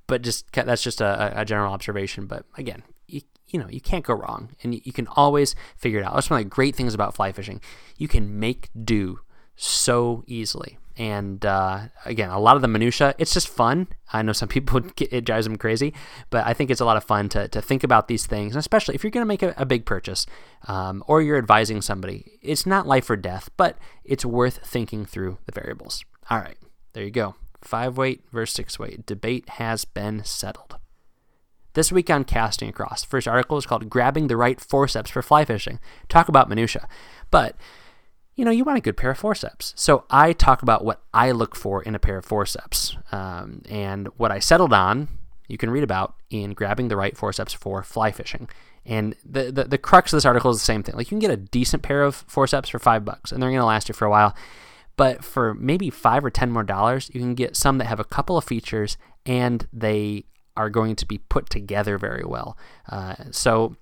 But 0.07 0.21
just 0.21 0.51
that's 0.51 0.83
just 0.83 0.99
a, 0.99 1.39
a 1.39 1.45
general 1.45 1.73
observation. 1.73 2.25
But 2.25 2.45
again, 2.57 2.83
you, 3.07 3.21
you 3.47 3.59
know 3.59 3.67
you 3.69 3.79
can't 3.79 4.03
go 4.03 4.13
wrong, 4.13 4.49
and 4.61 4.75
you, 4.75 4.81
you 4.83 4.91
can 4.91 5.07
always 5.07 5.55
figure 5.77 5.99
it 5.99 6.05
out. 6.05 6.13
That's 6.13 6.29
one 6.29 6.39
of 6.41 6.45
the 6.45 6.49
great 6.49 6.75
things 6.75 6.93
about 6.93 7.15
fly 7.15 7.31
fishing. 7.31 7.61
You 7.97 8.09
can 8.09 8.39
make 8.39 8.69
do 8.83 9.21
so 9.55 10.23
easily. 10.27 10.77
And 10.97 11.45
uh, 11.45 11.87
again, 12.05 12.29
a 12.29 12.39
lot 12.39 12.55
of 12.55 12.61
the 12.61 12.67
minutia, 12.67 13.15
it's 13.17 13.33
just 13.33 13.47
fun. 13.47 13.87
I 14.11 14.21
know 14.21 14.33
some 14.33 14.49
people 14.49 14.81
it 14.99 15.25
drives 15.25 15.45
them 15.45 15.57
crazy, 15.57 15.93
but 16.29 16.45
I 16.45 16.53
think 16.53 16.69
it's 16.69 16.81
a 16.81 16.85
lot 16.85 16.97
of 16.97 17.03
fun 17.03 17.29
to, 17.29 17.47
to 17.47 17.61
think 17.61 17.83
about 17.83 18.07
these 18.07 18.25
things, 18.25 18.55
especially 18.55 18.95
if 18.95 19.03
you're 19.03 19.11
going 19.11 19.23
to 19.23 19.27
make 19.27 19.43
a, 19.43 19.53
a, 19.57 19.65
big 19.65 19.85
purchase 19.85 20.25
um, 20.67 21.03
or 21.07 21.21
you're 21.21 21.37
advising 21.37 21.81
somebody. 21.81 22.39
It's 22.41 22.65
not 22.65 22.87
life 22.87 23.09
or 23.09 23.15
death, 23.15 23.49
but 23.57 23.77
it's 24.03 24.25
worth 24.25 24.59
thinking 24.65 25.05
through 25.05 25.37
the 25.45 25.51
variables. 25.51 26.03
All 26.29 26.39
right, 26.39 26.57
there 26.93 27.03
you 27.03 27.11
go. 27.11 27.35
Five 27.61 27.97
weight 27.97 28.23
versus 28.31 28.55
six 28.55 28.79
weight. 28.79 29.05
Debate 29.05 29.47
has 29.49 29.85
been 29.85 30.23
settled. 30.23 30.77
This 31.73 31.89
week 31.91 32.09
on 32.09 32.25
Casting 32.25 32.67
Across, 32.67 33.05
first 33.05 33.29
article 33.29 33.57
is 33.57 33.65
called 33.65 33.89
Grabbing 33.89 34.27
the 34.27 34.35
Right 34.35 34.59
Forceps 34.59 35.09
for 35.09 35.21
Fly 35.21 35.45
Fishing. 35.45 35.79
Talk 36.09 36.27
about 36.27 36.49
minutia. 36.49 36.85
But 37.29 37.55
you 38.41 38.45
know, 38.45 38.49
you 38.49 38.63
want 38.63 38.79
a 38.79 38.81
good 38.81 38.97
pair 38.97 39.11
of 39.11 39.19
forceps. 39.19 39.71
So 39.77 40.03
I 40.09 40.33
talk 40.33 40.63
about 40.63 40.83
what 40.83 41.03
I 41.13 41.29
look 41.29 41.55
for 41.55 41.83
in 41.83 41.93
a 41.93 41.99
pair 41.99 42.17
of 42.17 42.25
forceps. 42.25 42.97
Um, 43.11 43.61
and 43.69 44.07
what 44.17 44.31
I 44.31 44.39
settled 44.39 44.73
on, 44.73 45.09
you 45.47 45.59
can 45.59 45.69
read 45.69 45.83
about 45.83 46.15
in 46.31 46.53
grabbing 46.53 46.87
the 46.87 46.95
right 46.95 47.15
forceps 47.15 47.53
for 47.53 47.83
fly 47.83 48.11
fishing. 48.11 48.49
And 48.83 49.15
the, 49.23 49.51
the, 49.51 49.65
the 49.65 49.77
crux 49.77 50.11
of 50.11 50.17
this 50.17 50.25
article 50.25 50.49
is 50.49 50.57
the 50.57 50.65
same 50.65 50.81
thing. 50.81 50.95
Like 50.95 51.05
you 51.05 51.09
can 51.09 51.19
get 51.19 51.29
a 51.29 51.37
decent 51.37 51.83
pair 51.83 52.01
of 52.01 52.15
forceps 52.27 52.69
for 52.69 52.79
five 52.79 53.05
bucks, 53.05 53.31
and 53.31 53.43
they're 53.43 53.51
going 53.51 53.59
to 53.59 53.65
last 53.65 53.89
you 53.89 53.93
for 53.93 54.05
a 54.05 54.09
while. 54.09 54.35
But 54.97 55.23
for 55.23 55.53
maybe 55.53 55.91
five 55.91 56.25
or 56.25 56.31
ten 56.31 56.49
more 56.49 56.63
dollars, 56.63 57.11
you 57.13 57.19
can 57.19 57.35
get 57.35 57.55
some 57.55 57.77
that 57.77 57.85
have 57.85 57.99
a 57.99 58.03
couple 58.03 58.37
of 58.39 58.43
features 58.43 58.97
and 59.23 59.67
they 59.71 60.25
are 60.57 60.71
going 60.71 60.95
to 60.95 61.05
be 61.05 61.19
put 61.19 61.47
together 61.51 61.99
very 61.99 62.23
well. 62.25 62.57
Uh, 62.89 63.13
so 63.29 63.75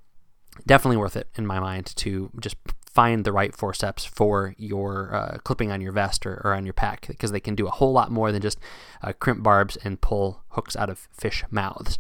definitely 0.67 0.97
worth 0.97 1.15
it 1.15 1.27
in 1.35 1.47
my 1.47 1.59
mind 1.59 1.93
to 1.95 2.29
just 2.41 2.57
find 2.93 3.23
the 3.23 3.31
right 3.31 3.55
forceps 3.55 4.03
for 4.03 4.55
your 4.57 5.13
uh, 5.13 5.37
clipping 5.43 5.71
on 5.71 5.79
your 5.79 5.91
vest 5.91 6.25
or, 6.25 6.41
or, 6.43 6.53
on 6.53 6.65
your 6.65 6.73
pack 6.73 7.07
because 7.07 7.31
they 7.31 7.39
can 7.39 7.55
do 7.55 7.67
a 7.67 7.71
whole 7.71 7.91
lot 7.91 8.11
more 8.11 8.31
than 8.31 8.41
just 8.41 8.59
uh, 9.03 9.13
crimp 9.13 9.43
barbs 9.43 9.77
and 9.83 10.01
pull 10.01 10.41
hooks 10.49 10.75
out 10.75 10.89
of 10.89 11.07
fish 11.11 11.43
mouths. 11.51 11.99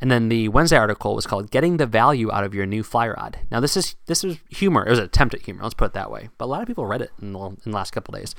And 0.00 0.10
then 0.10 0.28
the 0.28 0.48
Wednesday 0.48 0.76
article 0.76 1.14
was 1.14 1.26
called 1.26 1.50
"Getting 1.50 1.76
the 1.76 1.86
Value 1.86 2.30
Out 2.32 2.44
of 2.44 2.54
Your 2.54 2.66
New 2.66 2.82
Fly 2.82 3.08
Rod." 3.08 3.40
Now 3.50 3.60
this 3.60 3.76
is 3.76 3.96
this 4.06 4.24
is 4.24 4.38
humor. 4.48 4.86
It 4.86 4.90
was 4.90 4.98
an 4.98 5.04
attempt 5.04 5.34
at 5.34 5.42
humor. 5.42 5.62
Let's 5.62 5.74
put 5.74 5.86
it 5.86 5.92
that 5.94 6.10
way. 6.10 6.30
But 6.38 6.46
a 6.46 6.46
lot 6.46 6.62
of 6.62 6.68
people 6.68 6.86
read 6.86 7.02
it 7.02 7.10
in 7.20 7.32
the, 7.32 7.38
in 7.40 7.58
the 7.66 7.76
last 7.76 7.90
couple 7.90 8.14
days, 8.14 8.34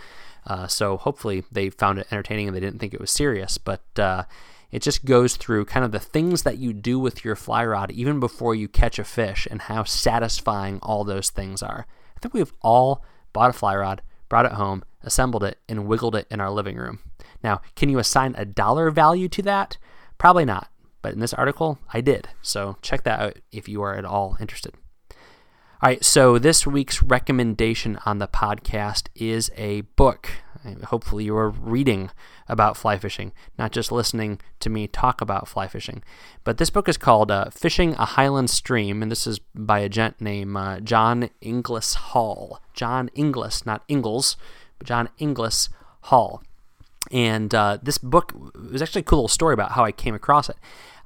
uh, 0.48 0.68
so 0.68 0.98
hopefully 0.98 1.44
they 1.52 1.70
found 1.70 2.00
it 2.00 2.08
entertaining 2.12 2.48
and 2.48 2.56
they 2.56 2.62
didn't 2.62 2.80
think 2.80 2.94
it 2.94 3.02
was 3.02 3.12
serious. 3.12 3.58
But 3.58 3.84
uh, 3.98 4.24
it 4.72 4.82
just 4.82 5.06
goes 5.06 5.36
through 5.36 5.66
kind 5.66 5.84
of 5.84 5.92
the 5.92 6.00
things 6.00 6.44
that 6.44 6.58
you 6.58 6.74
do 6.74 7.00
with 7.00 7.26
your 7.26 7.36
fly 7.36 7.66
rod 7.66 7.92
even 7.92 8.20
before 8.20 8.54
you 8.54 8.68
catch 8.68 9.00
a 9.00 9.04
fish 9.04 9.48
and 9.50 9.64
how 9.64 9.84
satisfying 9.84 10.80
all 10.82 11.04
those 11.04 11.30
things 11.30 11.64
are. 11.64 11.88
I 12.16 12.20
think 12.20 12.34
we've 12.34 12.54
all 12.62 13.04
bought 13.34 13.50
a 13.50 13.54
fly 13.54 13.76
rod, 13.76 14.02
brought 14.28 14.46
it 14.46 14.54
home, 14.54 14.84
assembled 15.04 15.44
it, 15.44 15.58
and 15.68 15.88
wiggled 15.88 16.16
it 16.16 16.28
in 16.30 16.40
our 16.40 16.52
living 16.52 16.78
room. 16.78 17.00
Now, 17.44 17.62
can 17.76 17.90
you 17.90 18.00
assign 18.00 18.36
a 18.38 18.46
dollar 18.46 18.92
value 18.92 19.28
to 19.30 19.42
that? 19.44 19.78
Probably 20.18 20.46
not. 20.46 20.70
But 21.02 21.14
in 21.14 21.20
this 21.20 21.34
article, 21.34 21.80
I 21.94 22.02
did. 22.02 22.28
So 22.42 22.78
check 22.82 23.04
that 23.04 23.20
out 23.20 23.40
if 23.52 23.70
you 23.70 23.82
are 23.82 23.96
at 23.96 24.06
all 24.06 24.38
interested. 24.40 24.74
All 25.82 25.88
right, 25.88 26.04
so 26.04 26.38
this 26.38 26.68
week's 26.68 27.02
recommendation 27.02 27.98
on 28.06 28.18
the 28.18 28.28
podcast 28.28 29.08
is 29.16 29.50
a 29.56 29.82
book. 29.82 30.30
Hopefully, 30.86 31.24
you 31.24 31.36
are 31.38 31.50
reading 31.50 32.12
about 32.48 32.76
fly 32.76 32.98
fishing, 32.98 33.32
not 33.58 33.72
just 33.72 33.92
listening 33.92 34.42
to 34.60 34.70
me 34.70 34.88
talk 34.88 35.22
about 35.22 35.48
fly 35.48 35.68
fishing. 35.68 36.04
But 36.44 36.58
this 36.58 36.70
book 36.70 36.90
is 36.90 36.98
called 36.98 37.32
uh, 37.32 37.50
Fishing 37.50 37.94
a 37.94 38.06
Highland 38.06 38.50
Stream, 38.50 39.02
and 39.02 39.12
this 39.12 39.26
is 39.26 39.40
by 39.56 39.80
a 39.80 39.90
gent 39.90 40.20
named 40.20 40.58
uh, 40.58 40.80
John 40.82 41.30
Inglis 41.42 41.94
Hall. 41.94 42.62
John 42.74 43.10
Inglis, 43.16 43.66
not 43.66 43.84
Ingles, 43.88 44.36
but 44.78 44.88
John 44.88 45.10
Inglis 45.18 45.70
Hall. 46.02 46.44
And 47.12 47.56
uh, 47.56 47.78
this 47.82 47.98
book 47.98 48.34
was 48.72 48.82
actually 48.82 49.02
a 49.02 49.06
cool 49.06 49.20
little 49.20 49.28
story 49.30 49.54
about 49.54 49.72
how 49.72 49.86
I 49.86 49.92
came 49.92 50.14
across 50.14 50.50
it. 50.50 50.58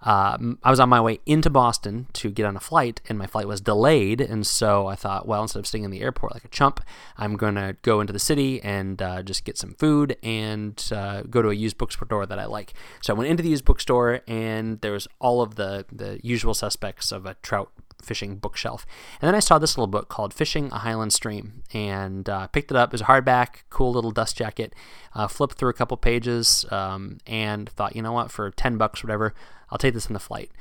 Uh, 0.04 0.38
I 0.64 0.70
was 0.70 0.80
on 0.80 0.90
my 0.90 1.02
way 1.02 1.20
into 1.26 1.50
Boston 1.50 2.08
to 2.14 2.30
get 2.30 2.46
on 2.46 2.56
a 2.56 2.60
flight, 2.60 3.02
and 3.08 3.18
my 3.18 3.26
flight 3.26 3.48
was 3.48 3.62
delayed. 3.62 4.20
And 4.22 4.46
so 4.46 4.88
I 4.88 4.96
thought, 4.96 5.28
well, 5.28 5.42
instead 5.42 5.60
of 5.60 5.68
staying 5.68 5.86
in 5.86 5.92
the 5.92 6.02
airport 6.02 6.34
like 6.34 6.44
a 6.44 6.50
chump, 6.50 6.82
I'm 7.18 7.38
going 7.38 7.56
to 7.56 7.78
go 7.82 8.02
into 8.02 8.14
the 8.14 8.20
city 8.20 8.62
and 8.62 9.02
uh, 9.02 9.24
just 9.24 9.46
get 9.46 9.58
some 9.58 9.74
food 9.76 10.18
and 10.22 10.84
uh, 10.94 11.24
go 11.24 11.42
to 11.42 11.50
a 11.50 11.54
used 11.54 11.78
bookstore 11.78 12.26
that 12.26 12.38
I 12.38 12.46
like. 12.46 12.74
So 13.02 13.14
I 13.14 13.18
went 13.18 13.30
into 13.30 13.44
the 13.44 13.50
used 13.50 13.66
bookstore, 13.66 14.22
and 14.28 14.82
there 14.82 14.92
was 14.92 15.08
all 15.20 15.42
of 15.42 15.56
the, 15.56 15.86
the 15.92 16.20
usual 16.22 16.54
suspects 16.54 17.12
of 17.12 17.26
a 17.26 17.36
trout 17.36 17.72
fishing 18.04 18.38
bookshelf. 18.38 18.86
And 19.22 19.28
then 19.28 19.36
I 19.36 19.40
saw 19.40 19.58
this 19.58 19.78
little 19.78 19.88
book 19.88 20.10
called 20.10 20.34
Fishing 20.34 20.72
a 20.72 20.80
Highland 20.80 21.14
Stream 21.14 21.64
and 21.74 22.28
uh, 22.30 22.48
picked 22.48 22.72
it 22.72 22.78
up. 22.78 22.90
It 22.90 22.94
was 22.94 23.02
a 23.02 23.06
hardback, 23.06 23.64
cool 23.70 23.92
little 23.92 24.12
dust 24.12 24.38
jacket. 24.38 24.74
Uh, 25.14 25.28
flipped 25.28 25.56
through 25.56 25.70
a 25.70 25.74
couple 25.74 25.96
pages 25.98 26.66
um, 26.72 27.20
and 27.28 27.70
thought, 27.70 27.96
you 27.96 28.02
know 28.02 28.14
what, 28.14 28.32
for 28.32 28.50
10 28.52 28.78
bucks, 28.78 29.04
whatever, 29.04 29.34
I'll 29.70 29.78
take 29.78 29.94
this 29.94 30.08
on 30.08 30.14
the 30.14 30.20
flight. 30.20 30.52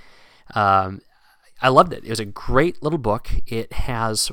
Um, 0.55 1.02
I 1.61 1.68
loved 1.68 1.92
it. 1.92 2.05
It 2.05 2.11
was 2.11 2.20
a 2.20 2.24
great 2.24 2.83
little 2.83 2.98
book. 2.98 3.31
It 3.46 3.72
has 3.72 4.31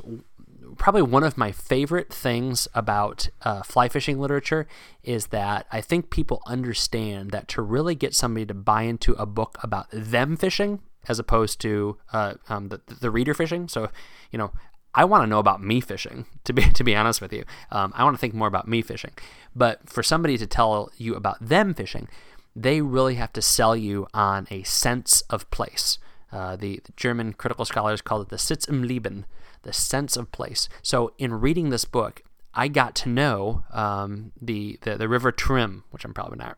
probably 0.76 1.02
one 1.02 1.22
of 1.22 1.36
my 1.36 1.52
favorite 1.52 2.12
things 2.12 2.66
about 2.74 3.28
uh, 3.42 3.62
fly 3.62 3.88
fishing 3.88 4.18
literature 4.18 4.66
is 5.02 5.26
that 5.26 5.66
I 5.70 5.80
think 5.80 6.10
people 6.10 6.42
understand 6.46 7.30
that 7.32 7.48
to 7.48 7.62
really 7.62 7.94
get 7.94 8.14
somebody 8.14 8.46
to 8.46 8.54
buy 8.54 8.82
into 8.82 9.12
a 9.14 9.26
book 9.26 9.58
about 9.62 9.86
them 9.92 10.36
fishing, 10.36 10.80
as 11.08 11.18
opposed 11.18 11.60
to 11.60 11.98
uh, 12.12 12.34
um, 12.48 12.68
the, 12.68 12.80
the 13.00 13.10
reader 13.10 13.34
fishing. 13.34 13.68
So, 13.68 13.90
you 14.30 14.38
know, 14.38 14.52
I 14.94 15.04
want 15.04 15.22
to 15.22 15.26
know 15.26 15.38
about 15.38 15.62
me 15.62 15.80
fishing. 15.80 16.26
To 16.44 16.54
be 16.54 16.62
to 16.62 16.82
be 16.82 16.96
honest 16.96 17.20
with 17.20 17.32
you, 17.32 17.44
um, 17.70 17.92
I 17.94 18.02
want 18.02 18.16
to 18.16 18.20
think 18.20 18.34
more 18.34 18.48
about 18.48 18.66
me 18.66 18.82
fishing. 18.82 19.12
But 19.54 19.88
for 19.88 20.02
somebody 20.02 20.36
to 20.38 20.46
tell 20.46 20.90
you 20.96 21.14
about 21.14 21.36
them 21.40 21.74
fishing, 21.74 22.08
they 22.56 22.80
really 22.80 23.14
have 23.14 23.32
to 23.34 23.42
sell 23.42 23.76
you 23.76 24.08
on 24.12 24.48
a 24.50 24.64
sense 24.64 25.20
of 25.30 25.48
place. 25.50 25.98
Uh, 26.32 26.56
the, 26.56 26.80
the, 26.84 26.92
German 26.96 27.34
critical 27.34 27.64
scholars 27.64 28.00
called 28.00 28.22
it 28.22 28.28
the 28.30 28.38
Sitz 28.38 28.68
im 28.68 28.82
Leben, 28.82 29.26
the 29.62 29.72
sense 29.72 30.16
of 30.16 30.32
place. 30.32 30.68
So 30.82 31.12
in 31.18 31.34
reading 31.34 31.70
this 31.70 31.84
book, 31.84 32.22
I 32.54 32.68
got 32.68 32.94
to 32.96 33.08
know 33.08 33.64
um, 33.72 34.32
the, 34.40 34.78
the, 34.82 34.96
the 34.96 35.08
River 35.08 35.30
Truim, 35.30 35.82
which 35.90 36.04
I'm 36.04 36.14
probably 36.14 36.38
not 36.38 36.56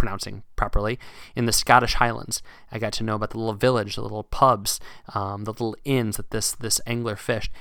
pronouncing 0.00 0.42
properly, 0.56 0.98
in 1.36 1.44
the 1.44 1.52
Scottish 1.52 1.94
Highlands. 1.94 2.42
I 2.72 2.78
got 2.78 2.94
to 2.94 3.04
know 3.04 3.16
about 3.16 3.30
the 3.30 3.38
little 3.38 3.52
village, 3.52 3.96
the 3.96 4.02
little 4.02 4.24
pubs, 4.24 4.80
um, 5.14 5.44
the 5.44 5.52
little 5.52 5.76
inns 5.84 6.16
that 6.16 6.30
this 6.30 6.52
this 6.52 6.80
angler 6.86 7.16
fished 7.16 7.52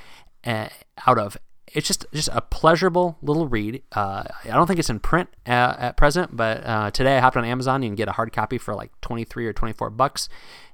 uh, 0.45 0.69
out 1.05 1.19
of. 1.19 1.37
It's 1.67 1.85
just 1.85 2.05
just 2.13 2.29
a 2.31 2.41
pleasurable 2.41 3.17
little 3.21 3.47
read. 3.47 3.83
Uh, 3.91 4.23
I 4.45 4.47
don't 4.47 4.67
think 4.67 4.79
it's 4.79 4.89
in 4.89 5.01
print 5.01 5.29
at 5.45 5.97
present, 5.97 6.35
but 6.35 6.65
uh, 6.65 6.91
today 6.91 7.17
I 7.17 7.19
hopped 7.19 7.35
on 7.35 7.43
Amazon. 7.43 7.83
You 7.83 7.89
can 7.89 7.95
get 7.95 8.07
a 8.07 8.13
hard 8.13 8.31
copy 8.31 8.57
for 8.57 8.73
like 8.73 8.89
23 9.01 9.45
or 9.45 9.53
24 9.53 9.89
bucks, 9.89 10.29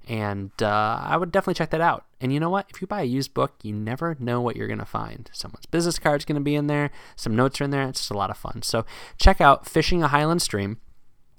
and 0.07 0.51
uh, 0.61 0.99
I 1.03 1.17
would 1.17 1.31
definitely 1.31 1.55
check 1.55 1.71
that 1.71 1.81
out. 1.81 2.05
And 2.21 2.31
you 2.31 2.39
know 2.39 2.51
what? 2.51 2.67
If 2.69 2.79
you 2.79 2.87
buy 2.87 3.01
a 3.01 3.05
used 3.05 3.33
book, 3.33 3.55
you 3.63 3.73
never 3.73 4.15
know 4.19 4.39
what 4.39 4.55
you're 4.55 4.67
going 4.67 4.79
to 4.79 4.85
find. 4.85 5.29
Someone's 5.33 5.65
business 5.65 5.97
card's 5.97 6.25
going 6.25 6.39
to 6.39 6.41
be 6.41 6.55
in 6.55 6.67
there, 6.67 6.91
some 7.15 7.35
notes 7.35 7.59
are 7.59 7.63
in 7.63 7.71
there. 7.71 7.89
It's 7.89 8.01
just 8.01 8.11
a 8.11 8.17
lot 8.17 8.29
of 8.29 8.37
fun. 8.37 8.61
So 8.61 8.85
check 9.19 9.41
out 9.41 9.67
Fishing 9.67 10.03
a 10.03 10.09
Highland 10.09 10.43
Stream. 10.43 10.77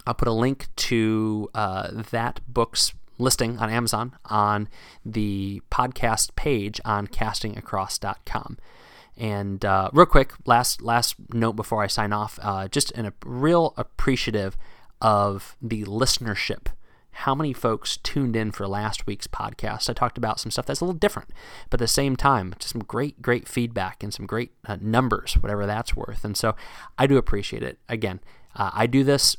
I'll 0.07 0.13
put 0.13 0.29
a 0.29 0.33
link 0.33 0.67
to 0.77 1.49
uh, 1.53 1.89
that 2.11 2.39
book's 2.47 2.93
listing 3.17 3.57
on 3.59 3.69
Amazon 3.69 4.15
on 4.25 4.69
the 5.05 5.61
podcast 5.69 6.35
page 6.35 6.79
on 6.85 7.07
castingacross.com. 7.07 8.57
And 9.17 9.65
uh, 9.65 9.89
real 9.91 10.05
quick, 10.05 10.33
last 10.45 10.81
last 10.81 11.15
note 11.33 11.53
before 11.53 11.83
I 11.83 11.87
sign 11.87 12.13
off, 12.13 12.39
uh, 12.41 12.69
just 12.69 12.97
a 12.97 13.11
real 13.25 13.73
appreciative 13.75 14.55
of 15.01 15.57
the 15.61 15.83
listenership. 15.83 16.67
How 17.11 17.33
many 17.35 17.51
folks 17.51 17.97
tuned 17.97 18.35
in 18.35 18.51
for 18.51 18.67
last 18.67 19.07
week's 19.07 19.27
podcast? 19.27 19.89
I 19.89 19.93
talked 19.93 20.19
about 20.19 20.39
some 20.39 20.51
stuff 20.51 20.67
that's 20.67 20.81
a 20.81 20.85
little 20.85 20.97
different, 20.97 21.31
but 21.69 21.81
at 21.81 21.83
the 21.83 21.87
same 21.87 22.15
time, 22.15 22.53
just 22.59 22.73
some 22.73 22.83
great, 22.83 23.21
great 23.23 23.47
feedback 23.47 24.03
and 24.03 24.13
some 24.13 24.27
great 24.27 24.51
uh, 24.65 24.77
numbers, 24.79 25.33
whatever 25.33 25.65
that's 25.65 25.95
worth. 25.95 26.23
And 26.23 26.37
so 26.37 26.55
I 26.97 27.07
do 27.07 27.17
appreciate 27.17 27.63
it. 27.63 27.79
Again, 27.89 28.19
uh, 28.55 28.69
I 28.71 28.85
do 28.85 29.03
this 29.03 29.35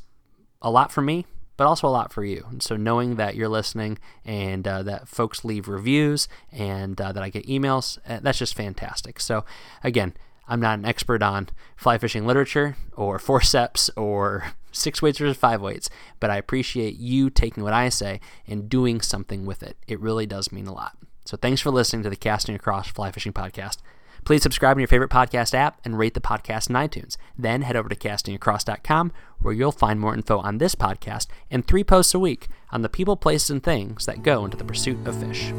a 0.61 0.71
lot 0.71 0.91
for 0.91 1.01
me, 1.01 1.25
but 1.57 1.67
also 1.67 1.87
a 1.87 1.89
lot 1.89 2.13
for 2.13 2.23
you. 2.23 2.45
And 2.49 2.63
so 2.63 2.75
knowing 2.75 3.15
that 3.15 3.35
you're 3.35 3.49
listening 3.49 3.99
and 4.25 4.67
uh, 4.67 4.83
that 4.83 5.07
folks 5.07 5.43
leave 5.43 5.67
reviews 5.67 6.27
and 6.51 6.99
uh, 6.99 7.11
that 7.11 7.23
I 7.23 7.29
get 7.29 7.47
emails, 7.47 7.97
uh, 8.07 8.19
that's 8.21 8.39
just 8.39 8.55
fantastic. 8.55 9.19
So 9.19 9.45
again, 9.83 10.13
I'm 10.47 10.59
not 10.59 10.79
an 10.79 10.85
expert 10.85 11.21
on 11.21 11.49
fly 11.75 11.97
fishing 11.97 12.25
literature 12.25 12.75
or 12.95 13.19
forceps 13.19 13.89
or 13.95 14.53
six 14.71 15.01
weights 15.01 15.19
versus 15.19 15.37
five 15.37 15.61
weights, 15.61 15.89
but 16.19 16.29
I 16.29 16.37
appreciate 16.37 16.95
you 16.95 17.29
taking 17.29 17.63
what 17.63 17.73
I 17.73 17.89
say 17.89 18.19
and 18.47 18.69
doing 18.69 19.01
something 19.01 19.45
with 19.45 19.61
it. 19.61 19.77
It 19.87 19.99
really 19.99 20.25
does 20.25 20.51
mean 20.51 20.67
a 20.67 20.73
lot. 20.73 20.97
So 21.25 21.37
thanks 21.37 21.61
for 21.61 21.69
listening 21.69 22.03
to 22.03 22.09
the 22.09 22.15
Casting 22.15 22.55
Across 22.55 22.89
Fly 22.89 23.11
Fishing 23.11 23.33
Podcast. 23.33 23.77
Please 24.25 24.43
subscribe 24.43 24.77
in 24.77 24.81
your 24.81 24.87
favorite 24.87 25.09
podcast 25.09 25.53
app 25.53 25.79
and 25.83 25.97
rate 25.97 26.13
the 26.13 26.21
podcast 26.21 26.69
in 26.69 26.75
iTunes. 26.75 27.17
Then 27.37 27.61
head 27.63 27.75
over 27.75 27.89
to 27.89 27.95
castingacross.com 27.95 29.11
where 29.41 29.53
you'll 29.53 29.71
find 29.71 29.99
more 29.99 30.13
info 30.13 30.39
on 30.39 30.57
this 30.57 30.75
podcast 30.75 31.27
and 31.49 31.65
three 31.65 31.83
posts 31.83 32.13
a 32.13 32.19
week 32.19 32.47
on 32.71 32.81
the 32.81 32.89
people, 32.89 33.15
places, 33.15 33.49
and 33.49 33.63
things 33.63 34.05
that 34.05 34.23
go 34.23 34.45
into 34.45 34.57
the 34.57 34.65
pursuit 34.65 35.05
of 35.07 35.19
fish. 35.19 35.51